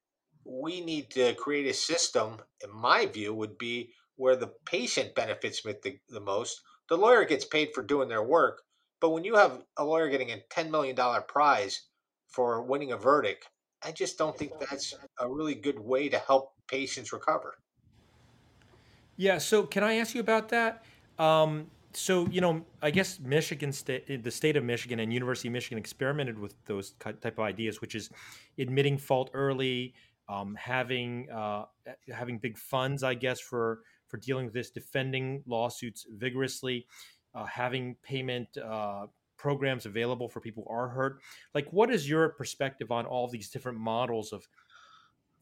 we 0.45 0.81
need 0.81 1.11
to 1.11 1.35
create 1.35 1.67
a 1.67 1.73
system, 1.73 2.37
in 2.63 2.71
my 2.71 3.05
view, 3.05 3.33
would 3.33 3.57
be 3.57 3.93
where 4.15 4.35
the 4.35 4.51
patient 4.65 5.15
benefits 5.15 5.61
the, 5.61 5.99
the 6.09 6.19
most. 6.19 6.61
The 6.89 6.97
lawyer 6.97 7.25
gets 7.25 7.45
paid 7.45 7.69
for 7.73 7.83
doing 7.83 8.09
their 8.09 8.23
work. 8.23 8.61
But 8.99 9.11
when 9.11 9.23
you 9.23 9.35
have 9.35 9.63
a 9.77 9.85
lawyer 9.85 10.09
getting 10.09 10.31
a 10.31 10.43
$10 10.51 10.69
million 10.69 10.97
prize 11.27 11.87
for 12.27 12.61
winning 12.61 12.91
a 12.91 12.97
verdict, 12.97 13.47
I 13.83 13.91
just 13.91 14.17
don't 14.17 14.37
think 14.37 14.51
that's 14.59 14.95
a 15.19 15.27
really 15.27 15.55
good 15.55 15.79
way 15.79 16.09
to 16.09 16.19
help 16.19 16.53
patients 16.67 17.13
recover. 17.13 17.57
Yeah. 19.17 19.37
So, 19.37 19.63
can 19.63 19.83
I 19.83 19.95
ask 19.95 20.13
you 20.15 20.21
about 20.21 20.49
that? 20.49 20.83
Um, 21.17 21.67
so, 21.93 22.27
you 22.27 22.39
know, 22.39 22.63
I 22.81 22.91
guess 22.91 23.19
Michigan 23.19 23.71
State, 23.71 24.23
the 24.23 24.31
state 24.31 24.55
of 24.55 24.63
Michigan 24.63 24.99
and 24.99 25.11
University 25.11 25.47
of 25.47 25.53
Michigan 25.53 25.77
experimented 25.77 26.37
with 26.37 26.53
those 26.65 26.91
type 26.99 27.23
of 27.23 27.39
ideas, 27.39 27.81
which 27.81 27.95
is 27.95 28.09
admitting 28.57 28.97
fault 28.97 29.31
early, 29.33 29.93
um, 30.29 30.55
having 30.55 31.29
uh, 31.31 31.65
having 32.13 32.37
big 32.37 32.57
funds, 32.57 33.03
I 33.03 33.15
guess, 33.15 33.39
for 33.39 33.79
for 34.07 34.17
dealing 34.17 34.45
with 34.45 34.53
this, 34.53 34.69
defending 34.69 35.43
lawsuits 35.47 36.05
vigorously, 36.09 36.85
uh, 37.33 37.45
having 37.45 37.95
payment 38.03 38.47
uh, 38.57 39.07
programs 39.39 39.87
available 39.87 40.29
for 40.29 40.39
people 40.41 40.65
who 40.67 40.73
are 40.73 40.89
hurt. 40.89 41.21
Like, 41.55 41.71
what 41.71 41.89
is 41.89 42.07
your 42.07 42.29
perspective 42.29 42.91
on 42.91 43.07
all 43.07 43.27
these 43.27 43.49
different 43.49 43.79
models 43.79 44.31
of 44.31 44.47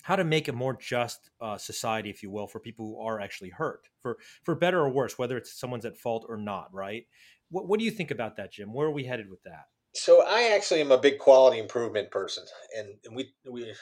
how 0.03 0.15
to 0.15 0.23
make 0.23 0.47
a 0.47 0.53
more 0.53 0.77
just 0.79 1.31
uh, 1.41 1.57
society, 1.57 2.09
if 2.09 2.23
you 2.23 2.29
will, 2.29 2.47
for 2.47 2.61
people 2.61 2.85
who 2.85 3.01
are 3.01 3.19
actually 3.19 3.49
hurt, 3.49 3.89
for 4.01 4.17
for 4.43 4.55
better 4.55 4.79
or 4.79 4.89
worse, 4.89 5.17
whether 5.17 5.35
it's 5.35 5.59
someone's 5.59 5.83
at 5.83 5.97
fault 5.97 6.25
or 6.29 6.37
not, 6.37 6.73
right? 6.73 7.05
What 7.49 7.67
What 7.67 7.79
do 7.79 7.85
you 7.85 7.91
think 7.91 8.11
about 8.11 8.37
that, 8.37 8.53
Jim? 8.53 8.73
Where 8.73 8.87
are 8.87 8.91
we 8.91 9.03
headed 9.03 9.29
with 9.29 9.43
that? 9.43 9.65
So 9.93 10.23
I 10.25 10.53
actually 10.55 10.81
am 10.81 10.91
a 10.91 10.97
big 10.97 11.17
quality 11.17 11.59
improvement 11.59 12.11
person, 12.11 12.45
and, 12.77 12.89
and 13.03 13.15
we 13.15 13.33
we 13.49 13.73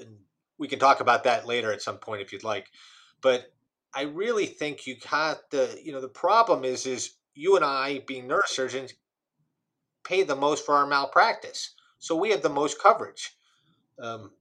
and 0.00 0.16
we 0.58 0.68
can 0.68 0.78
talk 0.78 1.00
about 1.00 1.24
that 1.24 1.46
later 1.46 1.72
at 1.72 1.80
some 1.80 1.98
point 1.98 2.20
if 2.20 2.32
you'd 2.32 2.44
like. 2.44 2.66
But 3.22 3.52
I 3.94 4.02
really 4.02 4.46
think 4.46 4.86
you 4.86 4.96
got 5.10 5.50
the 5.50 5.80
you 5.82 5.92
know 5.92 6.00
the 6.00 6.08
problem 6.08 6.64
is 6.64 6.86
is 6.86 7.12
you 7.34 7.56
and 7.56 7.64
I 7.64 8.00
being 8.06 8.28
neurosurgeons 8.28 8.92
pay 10.04 10.22
the 10.22 10.36
most 10.36 10.64
for 10.64 10.74
our 10.74 10.86
malpractice. 10.86 11.74
So 11.98 12.16
we 12.16 12.30
have 12.30 12.42
the 12.42 12.48
most 12.48 12.80
coverage. 12.80 13.30
Um, 14.00 14.32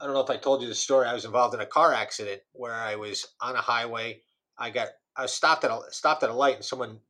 I 0.00 0.04
don't 0.04 0.14
know 0.14 0.20
if 0.20 0.30
I 0.30 0.36
told 0.36 0.62
you 0.62 0.68
the 0.68 0.74
story. 0.74 1.06
I 1.06 1.14
was 1.14 1.24
involved 1.24 1.54
in 1.54 1.60
a 1.60 1.66
car 1.66 1.92
accident 1.92 2.40
where 2.52 2.74
I 2.74 2.96
was 2.96 3.26
on 3.40 3.54
a 3.56 3.60
highway. 3.60 4.22
I 4.56 4.70
got 4.70 4.88
I 5.16 5.22
was 5.22 5.32
stopped 5.32 5.64
at 5.64 5.70
a 5.70 5.80
stopped 5.90 6.22
at 6.22 6.30
a 6.30 6.34
light 6.34 6.56
and 6.56 6.64
someone 6.64 7.00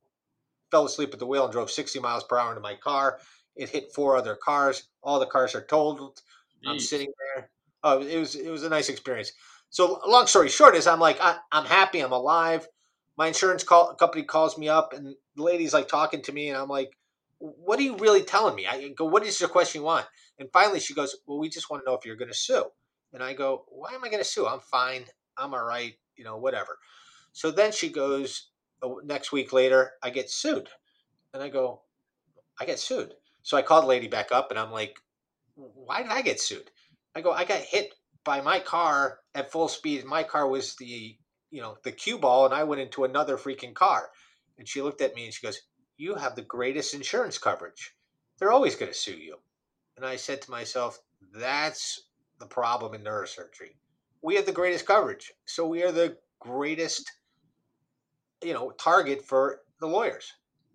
fell 0.71 0.87
asleep 0.87 1.11
at 1.13 1.19
the 1.19 1.27
wheel 1.27 1.45
and 1.45 1.53
drove 1.53 1.71
60 1.71 2.01
miles 2.01 2.25
per 2.25 2.39
hour 2.39 2.51
into 2.51 2.61
my 2.61 2.75
car. 2.75 3.19
It 3.57 3.69
hit 3.69 3.93
four 3.93 4.17
other 4.17 4.37
cars. 4.37 4.89
All 5.03 5.21
the 5.21 5.27
cars 5.27 5.55
are 5.55 5.65
totaled. 5.65 6.21
I'm 6.67 6.79
sitting 6.79 7.13
there. 7.35 7.51
Oh, 7.83 8.01
it 8.01 8.19
was 8.19 8.35
it 8.35 8.51
was 8.51 8.65
a 8.65 8.69
nice 8.69 8.89
experience. 8.89 9.33
So 9.71 10.01
long 10.07 10.27
story 10.27 10.49
short 10.49 10.75
is 10.75 10.87
I'm 10.87 11.01
like 11.01 11.19
I, 11.21 11.37
am 11.53 11.65
happy 11.65 12.01
I'm 12.01 12.13
alive. 12.13 12.67
My 13.17 13.29
insurance 13.29 13.63
call, 13.63 13.95
company 13.95 14.25
calls 14.25 14.57
me 14.57 14.69
up 14.69 14.93
and 14.93 15.15
the 15.37 15.43
lady's 15.43 15.75
like 15.75 15.89
talking 15.89 16.23
to 16.23 16.33
me 16.33 16.49
and 16.49 16.59
I'm 16.59 16.69
like, 16.69 16.97
what 17.41 17.79
are 17.79 17.83
you 17.83 17.97
really 17.97 18.23
telling 18.23 18.55
me? 18.55 18.67
I 18.67 18.89
go, 18.91 19.07
what 19.07 19.25
is 19.25 19.41
your 19.41 19.49
question 19.49 19.81
you 19.81 19.87
want? 19.87 20.07
And 20.39 20.49
finally 20.53 20.79
she 20.79 20.95
goes, 20.95 21.17
well, 21.27 21.39
we 21.39 21.49
just 21.49 21.71
want 21.71 21.83
to 21.83 21.91
know 21.91 21.97
if 21.97 22.05
you're 22.05 22.17
going 22.17 22.31
to 22.31 22.37
sue. 22.37 22.65
And 23.13 23.23
I 23.23 23.33
go, 23.33 23.65
why 23.69 23.93
am 23.95 24.05
I 24.05 24.09
going 24.09 24.23
to 24.23 24.29
sue? 24.29 24.47
I'm 24.47 24.61
fine. 24.61 25.05
I'm 25.37 25.55
all 25.55 25.65
right. 25.65 25.95
You 26.17 26.25
know, 26.25 26.37
whatever. 26.37 26.79
So 27.33 27.51
then 27.51 27.73
she 27.73 27.89
goes, 27.89 28.51
oh, 28.83 29.01
next 29.05 29.33
week 29.33 29.53
later, 29.53 29.93
I 30.03 30.11
get 30.11 30.31
sued. 30.31 30.69
And 31.33 31.43
I 31.43 31.49
go, 31.49 31.83
I 32.61 32.67
get 32.67 32.79
sued. 32.79 33.15
So 33.43 33.57
I 33.57 33.63
called 33.63 33.85
the 33.85 33.89
lady 33.89 34.09
back 34.09 34.33
up 34.33 34.51
and 34.51 34.59
I'm 34.59 34.71
like, 34.71 34.99
why 35.55 36.03
did 36.03 36.13
I 36.13 36.23
get 36.23 36.41
sued? 36.41 36.71
I 37.15 37.23
go, 37.23 37.33
I 37.33 37.45
got 37.45 37.61
hit 37.61 37.95
by 38.23 38.43
my 38.43 38.61
car 38.61 39.19
at 39.35 39.51
full 39.51 39.69
speed. 39.69 40.05
My 40.05 40.23
car 40.23 40.47
was 40.47 40.77
the, 40.77 41.17
you 41.51 41.63
know, 41.63 41.77
the 41.85 41.93
cue 41.93 42.19
ball 42.19 42.45
and 42.45 42.55
I 42.55 42.65
went 42.65 42.83
into 42.83 43.05
another 43.05 43.39
freaking 43.39 43.75
car. 43.75 44.11
And 44.59 44.69
she 44.69 44.83
looked 44.83 45.01
at 45.01 45.15
me 45.15 45.25
and 45.25 45.33
she 45.33 45.47
goes, 45.47 45.59
you 46.01 46.15
have 46.15 46.35
the 46.35 46.43
greatest 46.43 46.95
insurance 46.95 47.37
coverage. 47.37 47.95
They're 48.39 48.53
always 48.53 48.75
going 48.75 48.91
to 48.91 48.97
sue 48.99 49.19
you. 49.19 49.37
And 49.99 50.07
I 50.07 50.17
said 50.17 50.41
to 50.43 50.51
myself, 50.51 50.99
that's 51.35 52.05
the 52.39 52.47
problem 52.47 52.95
in 52.95 53.03
neurosurgery. 53.03 53.75
We 54.23 54.35
have 54.37 54.47
the 54.47 54.53
greatest 54.53 54.87
coverage. 54.87 55.31
So 55.45 55.67
we 55.67 55.83
are 55.83 55.93
the 55.93 56.17
greatest, 56.39 57.13
you 58.43 58.55
know, 58.55 58.71
target 58.71 59.23
for 59.23 59.61
the 59.79 59.87
lawyers. 59.87 60.33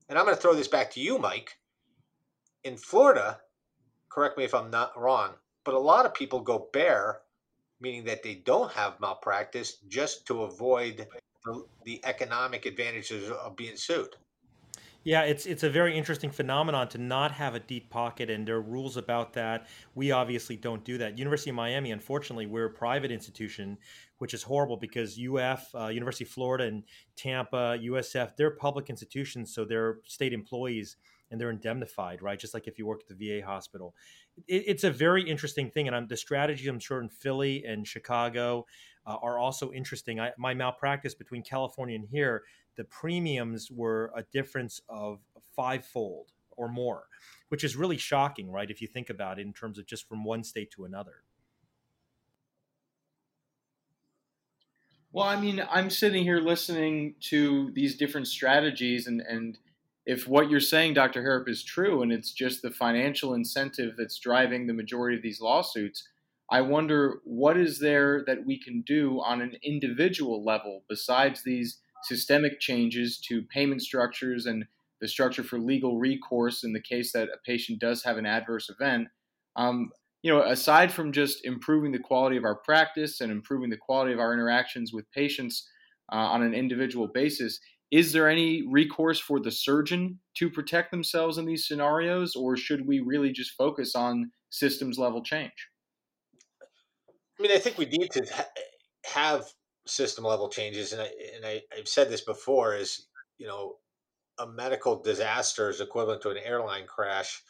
And 0.10 0.20
I'm 0.20 0.25
going 0.25 0.36
to 0.36 0.41
throw 0.41 0.53
this 0.53 0.67
back 0.67 0.91
to 0.91 1.00
you, 1.00 1.17
Mike. 1.17 1.58
In 2.63 2.77
Florida, 2.77 3.39
correct 4.10 4.38
me 4.38 4.44
if 4.44 4.53
I'm 4.53 4.70
not 4.70 5.00
wrong, 5.00 5.32
but 5.63 5.74
a 5.74 5.79
lot 5.79 6.05
of 6.05 6.13
people 6.13 6.39
go 6.39 6.70
bare, 6.72 7.22
meaning 7.82 8.03
that 8.05 8.22
they 8.22 8.36
don't 8.36 8.72
have 8.74 9.00
malpractice 9.00 9.77
just 9.88 10.27
to 10.27 10.44
avoid 10.44 11.08
the, 11.46 11.65
the 11.84 12.05
economic 12.05 12.67
advantages 12.67 13.32
of 13.32 13.55
being 13.55 13.75
sued. 13.75 14.15
Yeah, 15.05 15.21
it's 15.21 15.45
it's 15.45 15.62
a 15.62 15.69
very 15.69 15.95
interesting 15.95 16.31
phenomenon 16.31 16.88
to 16.89 16.97
not 16.97 17.31
have 17.33 17.53
a 17.53 17.59
deep 17.59 17.91
pocket, 17.91 18.31
and 18.31 18.45
there 18.47 18.55
are 18.55 18.62
rules 18.62 18.97
about 18.97 19.33
that. 19.33 19.67
We 19.93 20.09
obviously 20.12 20.57
don't 20.57 20.83
do 20.83 20.97
that. 20.97 21.19
University 21.19 21.51
of 21.51 21.55
Miami, 21.55 21.91
unfortunately, 21.91 22.47
we're 22.47 22.65
a 22.65 22.74
private 22.74 23.12
institution, 23.12 23.77
which 24.17 24.33
is 24.33 24.41
horrible 24.41 24.77
because 24.77 25.19
UF, 25.19 25.69
uh, 25.75 25.88
University 25.89 26.24
of 26.24 26.31
Florida, 26.31 26.63
and 26.63 26.83
Tampa, 27.15 27.77
USF, 27.83 28.35
they're 28.35 28.50
public 28.55 28.89
institutions, 28.89 29.53
so 29.53 29.63
they're 29.63 30.00
state 30.05 30.33
employees 30.33 30.97
and 31.29 31.39
they're 31.39 31.51
indemnified, 31.51 32.24
right? 32.24 32.39
Just 32.39 32.55
like 32.55 32.67
if 32.67 32.79
you 32.79 32.88
work 32.88 33.01
at 33.07 33.15
the 33.15 33.39
VA 33.39 33.45
hospital. 33.45 33.93
It, 34.47 34.63
it's 34.67 34.83
a 34.83 34.91
very 34.91 35.24
interesting 35.24 35.69
thing, 35.69 35.85
and 35.85 35.95
I'm, 35.95 36.07
the 36.07 36.17
strategy 36.17 36.67
I'm 36.67 36.79
sure 36.79 37.00
in 37.00 37.09
Philly 37.09 37.63
and 37.63 37.88
Chicago 37.88 38.65
uh, 39.05 39.17
are 39.21 39.38
also 39.38 39.71
interesting. 39.71 40.19
I, 40.19 40.31
my 40.39 40.55
malpractice 40.55 41.13
between 41.13 41.43
California 41.43 41.95
and 41.95 42.07
here 42.12 42.43
the 42.75 42.84
premiums 42.84 43.70
were 43.72 44.12
a 44.15 44.24
difference 44.34 44.82
of 44.89 45.20
fivefold 45.55 46.32
or 46.58 46.67
more, 46.67 47.03
which 47.50 47.63
is 47.63 47.75
really 47.75 47.98
shocking, 47.98 48.51
right? 48.51 48.70
If 48.70 48.82
you 48.82 48.88
think 48.88 49.10
about 49.10 49.39
it 49.39 49.46
in 49.46 49.53
terms 49.53 49.77
of 49.77 49.86
just 49.86 50.08
from 50.08 50.24
one 50.24 50.44
state 50.44 50.72
to 50.72 50.86
another. 50.86 51.24
Well, 55.12 55.25
I 55.25 55.39
mean, 55.39 55.65
I'm 55.72 55.89
sitting 55.89 56.24
here 56.24 56.39
listening 56.39 57.15
to 57.29 57.72
these 57.72 57.96
different 57.96 58.27
strategies, 58.27 59.08
and, 59.08 59.22
and 59.22 59.58
if 60.05 60.27
what 60.27 60.50
you're 60.50 60.60
saying, 60.60 60.94
Dr. 60.94 61.22
Harrop, 61.22 61.48
is 61.48 61.63
true, 61.63 62.01
and 62.01 62.12
it's 62.12 62.34
just 62.34 62.62
the 62.62 62.70
financial 62.70 63.34
incentive 63.34 63.96
that's 63.98 64.20
driving 64.20 64.67
the 64.67 64.74
majority 64.74 65.15
of 65.15 65.24
these 65.24 65.39
lawsuits, 65.39 66.05
I 66.51 66.62
wonder 66.62 67.22
what 67.24 67.58
is 67.58 67.79
there 67.79 68.24
that 68.27 68.46
we 68.46 68.60
can 68.60 68.82
do 68.82 69.22
on 69.22 69.41
an 69.41 69.55
individual 69.63 70.44
level 70.44 70.84
besides 70.89 71.44
these 71.44 71.79
systemic 72.04 72.60
changes 72.60 73.20
to 73.28 73.42
payment 73.44 73.82
structures 73.82 74.46
and 74.46 74.66
the 75.02 75.08
structure 75.08 75.44
for 75.44 75.60
legal 75.60 75.98
recourse 75.98 76.64
in 76.64 76.74
the 76.74 76.82
case 76.82 77.12
that 77.12 77.28
a 77.28 77.38
patient 77.46 77.80
does 77.80 78.04
have 78.04 78.18
an 78.18 78.25
adverse 78.25 78.70
event. 78.70 79.08
Um, 79.56 79.90
you 80.22 80.32
know, 80.32 80.42
aside 80.44 80.92
from 80.92 81.12
just 81.12 81.46
improving 81.46 81.92
the 81.92 82.00
quality 82.00 82.38
of 82.38 82.46
our 82.46 82.56
practice 82.56 83.22
and 83.22 83.32
improving 83.32 83.70
the 83.70 83.78
quality 83.78 84.14
of 84.14 84.20
our 84.20 84.34
interactions 84.34 84.92
with 84.92 85.10
patients 85.12 85.70
uh, 86.12 86.16
on 86.16 86.42
an 86.42 86.54
individual 86.54 87.08
basis, 87.14 87.60
is 87.92 88.12
there 88.12 88.28
any 88.28 88.64
recourse 88.68 89.20
for 89.20 89.40
the 89.40 89.52
surgeon 89.52 90.20
to 90.38 90.50
protect 90.50 90.92
themselves 90.92 91.38
in 91.38 91.46
these 91.46 91.68
scenarios, 91.68 92.36
or 92.36 92.58
should 92.58 92.88
we 92.88 93.00
really 93.00 93.32
just 93.32 93.52
focus 93.52 93.96
on 93.96 94.32
systems 94.50 94.98
level 94.98 95.22
change? 95.22 95.70
I 97.38 97.44
mean, 97.44 97.51
I 97.51 97.60
think 97.60 97.77
we 97.77 97.86
need 97.86 98.12
to 98.12 98.25
have 99.05 99.46
system 99.85 100.24
level 100.24 100.50
changes, 100.50 100.93
and 100.93 101.01
I 101.01 101.11
and 101.35 101.45
I, 101.45 101.61
I've 101.77 101.87
said 101.87 102.09
this 102.09 102.21
before 102.21 102.75
is 102.75 103.07
you 103.37 103.48
know 103.48 103.75
a 104.39 104.48
medical 104.48 105.01
disaster 105.01 105.69
is 105.69 105.81
equivalent 105.81 106.21
to 106.24 106.31
an 106.31 106.37
airline 106.37 106.87
crash, 106.87 107.41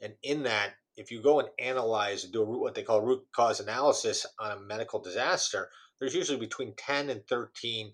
and 0.00 0.14
in 0.22 0.42
that, 0.44 0.74
if 0.96 1.10
you 1.10 1.22
go 1.22 1.40
and 1.40 1.48
analyze 1.58 2.24
do 2.24 2.42
a, 2.42 2.44
what 2.44 2.74
they 2.74 2.82
call 2.82 3.00
root 3.00 3.22
cause 3.34 3.60
analysis 3.60 4.26
on 4.38 4.52
a 4.52 4.60
medical 4.60 5.00
disaster, 5.00 5.68
there's 5.98 6.14
usually 6.14 6.38
between 6.38 6.74
ten 6.76 7.10
and 7.10 7.26
thirteen 7.26 7.92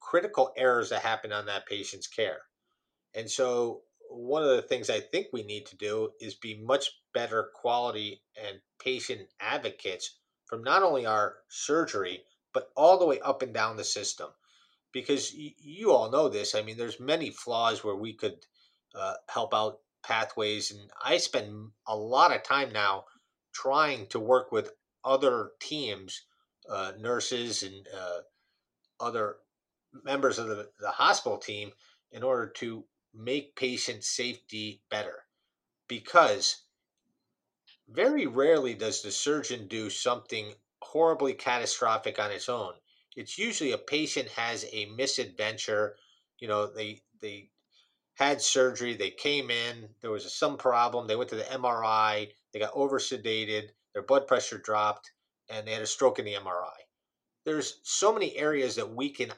critical 0.00 0.52
errors 0.56 0.90
that 0.90 1.00
happen 1.00 1.32
on 1.32 1.46
that 1.46 1.66
patient's 1.66 2.06
care, 2.06 2.42
and 3.14 3.30
so 3.30 3.82
one 4.10 4.42
of 4.42 4.50
the 4.50 4.62
things 4.62 4.90
I 4.90 5.00
think 5.00 5.28
we 5.32 5.42
need 5.42 5.66
to 5.66 5.76
do 5.76 6.10
is 6.20 6.34
be 6.34 6.60
much 6.62 6.90
better 7.12 7.50
quality 7.54 8.22
and 8.36 8.58
patient 8.78 9.22
advocates 9.40 10.18
from 10.46 10.62
not 10.62 10.82
only 10.82 11.06
our 11.06 11.36
surgery 11.48 12.22
but 12.54 12.70
all 12.74 12.98
the 12.98 13.04
way 13.04 13.20
up 13.20 13.42
and 13.42 13.52
down 13.52 13.76
the 13.76 13.84
system. 13.84 14.30
Because 14.92 15.34
y- 15.36 15.54
you 15.58 15.92
all 15.92 16.10
know 16.10 16.30
this. 16.30 16.54
I 16.54 16.62
mean, 16.62 16.78
there's 16.78 17.00
many 17.00 17.30
flaws 17.30 17.84
where 17.84 17.96
we 17.96 18.14
could 18.14 18.46
uh, 18.94 19.14
help 19.28 19.52
out 19.52 19.80
pathways, 20.02 20.70
and 20.70 20.90
I 21.02 21.18
spend 21.18 21.72
a 21.86 21.96
lot 21.96 22.34
of 22.34 22.42
time 22.42 22.72
now 22.72 23.04
trying 23.52 24.06
to 24.08 24.20
work 24.20 24.52
with 24.52 24.72
other 25.04 25.50
teams, 25.60 26.22
uh, 26.68 26.92
nurses, 26.98 27.62
and 27.62 27.86
uh, 27.94 28.20
other 29.00 29.36
members 30.04 30.38
of 30.38 30.48
the, 30.48 30.70
the 30.80 30.90
hospital 30.90 31.38
team 31.38 31.72
in 32.12 32.22
order 32.22 32.46
to 32.46 32.84
make 33.12 33.56
patient 33.56 34.04
safety 34.04 34.82
better. 34.90 35.24
Because 35.88 36.62
very 37.88 38.26
rarely 38.26 38.74
does 38.74 39.02
the 39.02 39.10
surgeon 39.10 39.66
do 39.68 39.90
something 39.90 40.54
horribly 40.84 41.32
catastrophic 41.32 42.18
on 42.18 42.30
its 42.30 42.48
own. 42.48 42.72
It's 43.16 43.38
usually 43.38 43.72
a 43.72 43.78
patient 43.78 44.28
has 44.28 44.66
a 44.72 44.86
misadventure. 44.86 45.96
You 46.38 46.48
know, 46.48 46.66
they 46.66 47.02
they 47.20 47.50
had 48.14 48.40
surgery, 48.40 48.94
they 48.94 49.10
came 49.10 49.50
in, 49.50 49.88
there 50.00 50.10
was 50.10 50.32
some 50.32 50.56
problem, 50.56 51.06
they 51.06 51.16
went 51.16 51.30
to 51.30 51.36
the 51.36 51.42
MRI, 51.42 52.28
they 52.52 52.60
got 52.60 52.70
over 52.74 52.98
sedated, 52.98 53.70
their 53.92 54.02
blood 54.02 54.26
pressure 54.28 54.58
dropped, 54.58 55.10
and 55.50 55.66
they 55.66 55.72
had 55.72 55.82
a 55.82 55.86
stroke 55.86 56.18
in 56.18 56.24
the 56.24 56.34
MRI. 56.34 56.78
There's 57.44 57.80
so 57.82 58.12
many 58.12 58.36
areas 58.36 58.76
that 58.76 58.94
we 58.94 59.10
can 59.10 59.32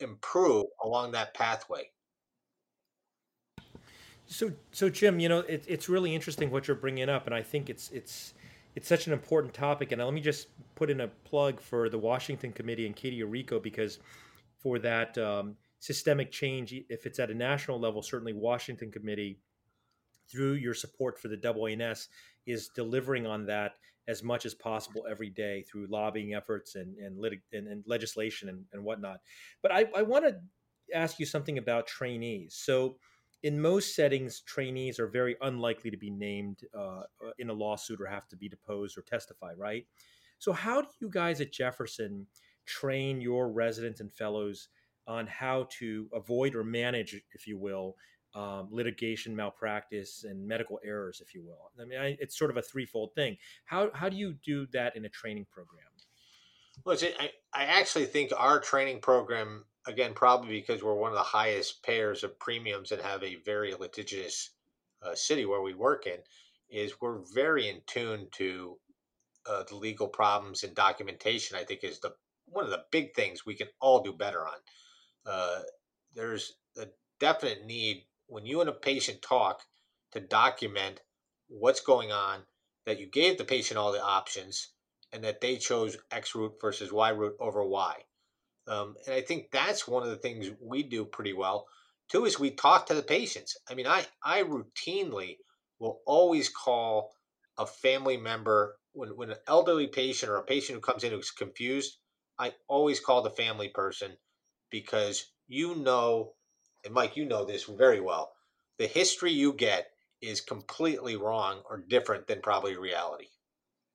improve 0.00 0.66
along 0.82 1.12
that 1.12 1.34
pathway. 1.34 1.90
So, 4.26 4.52
so 4.72 4.88
Jim, 4.88 5.20
you 5.20 5.28
know, 5.28 5.40
it, 5.40 5.64
it's 5.68 5.88
really 5.88 6.14
interesting 6.14 6.50
what 6.50 6.66
you're 6.66 6.76
bringing 6.76 7.08
up, 7.08 7.26
and 7.26 7.34
I 7.34 7.42
think 7.42 7.68
it's 7.68 7.90
it's 7.90 8.34
it's 8.74 8.88
such 8.88 9.06
an 9.06 9.12
important 9.12 9.54
topic. 9.54 9.92
And 9.92 10.02
let 10.02 10.14
me 10.14 10.20
just 10.20 10.48
put 10.74 10.90
in 10.90 11.00
a 11.00 11.08
plug 11.08 11.60
for 11.60 11.88
the 11.88 11.98
Washington 11.98 12.52
Committee 12.52 12.86
and 12.86 12.96
Katie 12.96 13.20
Orrico 13.20 13.62
because 13.62 13.98
for 14.58 14.78
that 14.78 15.16
um, 15.18 15.56
systemic 15.80 16.30
change, 16.30 16.72
if 16.88 17.06
it's 17.06 17.18
at 17.18 17.30
a 17.30 17.34
national 17.34 17.78
level, 17.78 18.02
certainly 18.02 18.32
Washington 18.32 18.90
Committee, 18.90 19.40
through 20.30 20.54
your 20.54 20.74
support 20.74 21.18
for 21.18 21.28
the 21.28 21.36
AANS, 21.36 22.08
is 22.46 22.70
delivering 22.74 23.26
on 23.26 23.44
that 23.46 23.72
as 24.08 24.22
much 24.22 24.46
as 24.46 24.54
possible 24.54 25.04
every 25.08 25.30
day 25.30 25.62
through 25.62 25.86
lobbying 25.88 26.34
efforts 26.34 26.74
and 26.74 26.96
and, 26.98 27.18
lit- 27.18 27.42
and, 27.52 27.68
and 27.68 27.84
legislation 27.86 28.48
and, 28.48 28.64
and 28.72 28.82
whatnot. 28.82 29.18
But 29.62 29.72
I, 29.72 29.86
I 29.96 30.02
want 30.02 30.24
to 30.24 30.36
ask 30.94 31.18
you 31.18 31.26
something 31.26 31.58
about 31.58 31.86
trainees. 31.86 32.54
So 32.60 32.96
in 33.42 33.60
most 33.60 33.94
settings, 33.96 34.40
trainees 34.40 35.00
are 35.00 35.08
very 35.08 35.36
unlikely 35.40 35.90
to 35.90 35.96
be 35.96 36.10
named 36.10 36.60
uh, 36.76 37.00
uh, 37.00 37.32
in 37.38 37.50
a 37.50 37.52
lawsuit 37.52 38.00
or 38.00 38.06
have 38.06 38.28
to 38.28 38.36
be 38.36 38.48
deposed 38.48 38.96
or 38.96 39.02
testify, 39.02 39.52
right? 39.56 39.86
So, 40.38 40.52
how 40.52 40.82
do 40.82 40.88
you 41.00 41.10
guys 41.10 41.40
at 41.40 41.52
Jefferson 41.52 42.26
train 42.66 43.20
your 43.20 43.50
residents 43.50 44.00
and 44.00 44.12
fellows 44.12 44.68
on 45.06 45.26
how 45.26 45.68
to 45.78 46.08
avoid 46.12 46.54
or 46.54 46.62
manage, 46.62 47.20
if 47.34 47.46
you 47.46 47.58
will, 47.58 47.96
um, 48.34 48.68
litigation 48.70 49.34
malpractice 49.34 50.24
and 50.24 50.46
medical 50.46 50.78
errors, 50.84 51.20
if 51.20 51.34
you 51.34 51.44
will? 51.44 51.70
I 51.80 51.84
mean, 51.84 51.98
I, 51.98 52.16
it's 52.20 52.38
sort 52.38 52.50
of 52.50 52.56
a 52.56 52.62
threefold 52.62 53.14
thing. 53.14 53.36
How, 53.64 53.90
how 53.92 54.08
do 54.08 54.16
you 54.16 54.34
do 54.44 54.66
that 54.72 54.96
in 54.96 55.04
a 55.04 55.08
training 55.08 55.46
program? 55.50 55.82
Well, 56.84 56.96
I, 57.20 57.30
I 57.52 57.64
actually 57.64 58.06
think 58.06 58.32
our 58.36 58.58
training 58.58 59.00
program 59.00 59.64
again, 59.86 60.12
probably 60.14 60.60
because 60.60 60.82
we're 60.82 60.94
one 60.94 61.10
of 61.10 61.16
the 61.16 61.22
highest 61.22 61.82
payers 61.82 62.22
of 62.24 62.38
premiums 62.38 62.92
and 62.92 63.02
have 63.02 63.22
a 63.22 63.36
very 63.44 63.74
litigious 63.74 64.50
uh, 65.02 65.14
city 65.14 65.44
where 65.44 65.62
we 65.62 65.74
work 65.74 66.06
in, 66.06 66.18
is 66.70 67.00
we're 67.00 67.20
very 67.34 67.68
in 67.68 67.80
tune 67.86 68.28
to 68.32 68.76
uh, 69.48 69.64
the 69.68 69.74
legal 69.74 70.08
problems 70.08 70.62
and 70.62 70.74
documentation. 70.74 71.56
I 71.56 71.64
think 71.64 71.82
is 71.82 71.98
the 71.98 72.14
one 72.46 72.64
of 72.64 72.70
the 72.70 72.84
big 72.90 73.14
things 73.14 73.44
we 73.44 73.54
can 73.54 73.68
all 73.80 74.02
do 74.02 74.12
better 74.12 74.46
on. 74.46 74.54
Uh, 75.26 75.60
there's 76.14 76.52
a 76.78 76.86
definite 77.18 77.64
need 77.66 78.04
when 78.26 78.46
you 78.46 78.60
and 78.60 78.70
a 78.70 78.72
patient 78.72 79.22
talk 79.22 79.62
to 80.12 80.20
document 80.20 81.00
what's 81.48 81.80
going 81.80 82.12
on, 82.12 82.40
that 82.86 82.98
you 82.98 83.06
gave 83.06 83.38
the 83.38 83.44
patient 83.44 83.78
all 83.78 83.92
the 83.92 84.02
options, 84.02 84.68
and 85.12 85.22
that 85.24 85.40
they 85.40 85.56
chose 85.56 85.96
X 86.10 86.34
route 86.34 86.54
versus 86.60 86.92
Y 86.92 87.10
route 87.10 87.36
over 87.40 87.64
Y 87.64 87.96
um, 88.68 88.96
and 89.06 89.14
I 89.14 89.20
think 89.20 89.50
that's 89.50 89.88
one 89.88 90.02
of 90.02 90.10
the 90.10 90.16
things 90.16 90.50
we 90.60 90.82
do 90.82 91.04
pretty 91.04 91.32
well. 91.32 91.66
Two 92.08 92.24
is 92.24 92.38
we 92.38 92.50
talk 92.50 92.86
to 92.86 92.94
the 92.94 93.02
patients. 93.02 93.56
I 93.70 93.74
mean, 93.74 93.86
I, 93.86 94.04
I 94.22 94.42
routinely 94.42 95.38
will 95.78 96.00
always 96.06 96.48
call 96.48 97.12
a 97.58 97.66
family 97.66 98.16
member 98.16 98.76
when, 98.92 99.10
when 99.10 99.30
an 99.30 99.38
elderly 99.46 99.86
patient 99.86 100.30
or 100.30 100.36
a 100.36 100.42
patient 100.44 100.76
who 100.76 100.80
comes 100.80 101.04
in 101.04 101.12
who's 101.12 101.30
confused. 101.30 101.96
I 102.38 102.54
always 102.68 103.00
call 103.00 103.22
the 103.22 103.30
family 103.30 103.68
person 103.68 104.12
because 104.70 105.32
you 105.48 105.74
know 105.76 106.34
and 106.84 106.94
Mike, 106.94 107.16
you 107.16 107.24
know 107.24 107.44
this 107.44 107.64
very 107.64 108.00
well, 108.00 108.32
the 108.78 108.86
history 108.86 109.32
you 109.32 109.52
get 109.52 109.90
is 110.20 110.40
completely 110.40 111.16
wrong 111.16 111.62
or 111.68 111.78
different 111.78 112.26
than 112.26 112.40
probably 112.40 112.76
reality. 112.76 113.26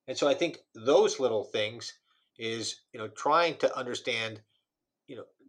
And 0.08 0.17
so 0.17 0.27
I 0.27 0.34
think 0.34 0.60
those 0.73 1.19
little 1.19 1.43
things 1.43 1.93
is, 2.38 2.82
you 2.93 2.99
know, 2.99 3.08
trying 3.10 3.58
to 3.58 3.77
understand, 3.77 4.41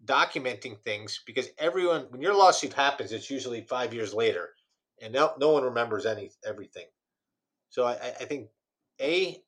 documenting 0.08 0.80
things 0.84 1.20
because 1.26 1.48
everyone, 1.58 2.06
when 2.10 2.22
your 2.22 2.34
lawsuit 2.34 2.72
happens, 2.72 3.12
it's 3.12 3.30
usually 3.30 3.60
five 3.62 3.92
years 3.92 4.14
later 4.14 4.50
and 5.02 5.12
no, 5.12 5.32
no 5.38 5.50
one 5.50 5.62
remembers 5.62 6.06
any 6.06 6.30
everything. 6.44 6.86
So 7.70 7.84
I, 7.84 7.94
I 8.20 8.24
think 8.24 8.48
a 9.00 9.42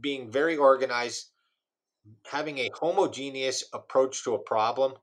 being 0.00 0.30
very 0.30 0.56
organized, 0.56 1.30
having 2.30 2.58
a 2.58 2.70
homogeneous 2.74 3.64
approach 3.72 4.24
to 4.24 4.34
a 4.34 4.38
problem, 4.38 4.94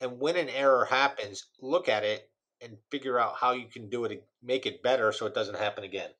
and 0.00 0.18
when 0.18 0.36
an 0.36 0.48
error 0.48 0.84
happens, 0.84 1.46
look 1.60 1.88
at 1.88 2.04
it 2.04 2.30
and 2.60 2.76
figure 2.90 3.18
out 3.18 3.34
how 3.38 3.52
you 3.52 3.66
can 3.66 3.88
do 3.88 4.04
it 4.04 4.24
make 4.42 4.66
it 4.66 4.82
better 4.82 5.12
so 5.12 5.26
it 5.26 5.34
doesn't 5.34 5.58
happen 5.58 5.84
again. 5.84 6.10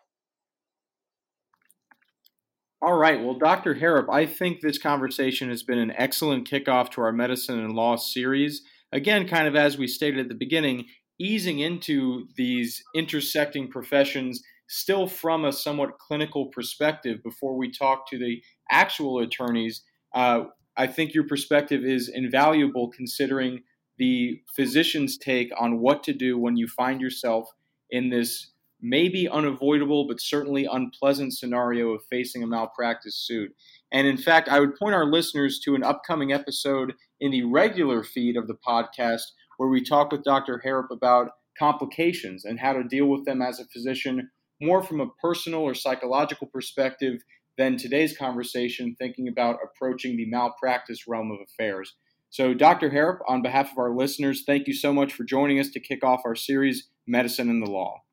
All 2.85 2.99
right. 2.99 3.19
Well, 3.19 3.39
Dr. 3.39 3.77
Harrop, 3.77 4.11
I 4.13 4.27
think 4.27 4.61
this 4.61 4.77
conversation 4.77 5.49
has 5.49 5.63
been 5.63 5.79
an 5.79 5.95
excellent 5.97 6.47
kickoff 6.47 6.91
to 6.91 7.01
our 7.01 7.13
medicine 7.13 7.59
and 7.59 7.73
law 7.73 7.97
series. 7.97 8.61
Again, 8.93 9.27
kind 9.27 9.49
of 9.49 9.57
as 9.57 9.79
we 9.79 9.87
stated 9.87 10.21
at 10.21 10.29
the 10.29 10.35
beginning, 10.35 10.85
easing 11.19 11.61
into 11.61 12.27
these 12.37 12.83
intersecting 12.95 13.71
professions 13.71 14.43
still 14.69 15.07
from 15.07 15.47
a 15.47 15.53
somewhat 15.53 15.99
clinical 15.99 16.49
perspective 16.49 17.23
before 17.25 17.57
we 17.57 17.71
talk 17.71 18.07
to 18.11 18.19
the 18.19 18.43
actual 18.71 19.19
attorneys. 19.19 19.83
Uh, 20.15 20.43
I 20.77 20.87
think 20.87 21.15
your 21.15 21.27
perspective 21.27 21.85
is 21.85 22.11
invaluable 22.13 22.91
considering 22.95 23.61
the 23.97 24.43
physician's 24.55 25.17
take 25.17 25.51
on 25.59 25.81
what 25.81 26.03
to 26.03 26.13
do 26.13 26.37
when 26.37 26.59
you 26.59 26.69
find 26.69 27.01
yourself 27.01 27.49
in 27.89 28.11
this 28.11 28.51
maybe 28.85 29.27
unavoidable 29.27 30.07
but 30.07 30.21
certainly 30.21 30.69
unpleasant 30.71 31.33
scenario 31.33 31.93
of 31.93 32.05
facing 32.11 32.43
a 32.43 32.47
malpractice 32.47 33.17
suit. 33.17 33.51
And 33.91 34.07
in 34.07 34.19
fact, 34.19 34.49
I 34.49 34.61
would 34.61 34.77
point 34.77 34.95
our 34.95 35.07
listeners 35.07 35.59
to 35.65 35.75
an 35.75 35.83
upcoming 35.83 36.33
episode 36.33 36.93
in 37.19 37.31
the 37.31 37.45
regular 37.45 38.05
feed 38.05 38.37
of 38.37 38.47
the 38.47 38.59
podcast 38.67 39.23
where 39.57 39.71
we 39.71 39.83
talk 39.83 40.13
with 40.13 40.23
Dr. 40.23 40.61
Harrop 40.63 40.91
about 40.91 41.31
complications 41.59 42.45
and 42.45 42.61
how 42.61 42.75
to 42.75 42.85
deal 42.85 43.07
with 43.07 43.25
them 43.25 43.41
as 43.41 43.59
a 43.59 43.67
physician, 43.73 44.29
more 44.61 44.83
from 44.83 45.01
a 45.01 45.11
personal 45.23 45.63
or 45.63 45.75
psychological 45.75 46.47
perspective 46.49 47.23
than 47.57 47.79
today's 47.79 48.17
conversation, 48.17 48.97
thinking 48.99 49.29
about 49.29 49.57
approaching 49.65 50.17
the 50.17 50.29
malpractice 50.29 51.07
realm 51.09 51.31
of 51.31 51.39
affairs. 51.41 51.95
So, 52.29 52.53
Dr. 52.53 52.91
Harrop, 52.91 53.21
on 53.29 53.43
behalf 53.43 53.71
of 53.71 53.79
our 53.79 53.95
listeners, 53.95 54.43
thank 54.45 54.67
you 54.67 54.75
so 54.75 54.93
much 54.93 55.15
for 55.15 55.25
joining 55.25 55.61
us 55.61 55.71
to 55.71 55.81
kick 55.81 56.05
off 56.05 56.23
our 56.27 56.35
series, 56.35 56.91
Medicine 57.07 57.49
and 57.49 57.65
the 57.65 57.71
Law. 57.71 58.04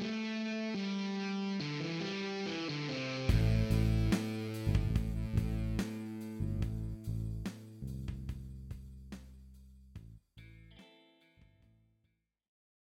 Mm-hmm. 0.00 0.21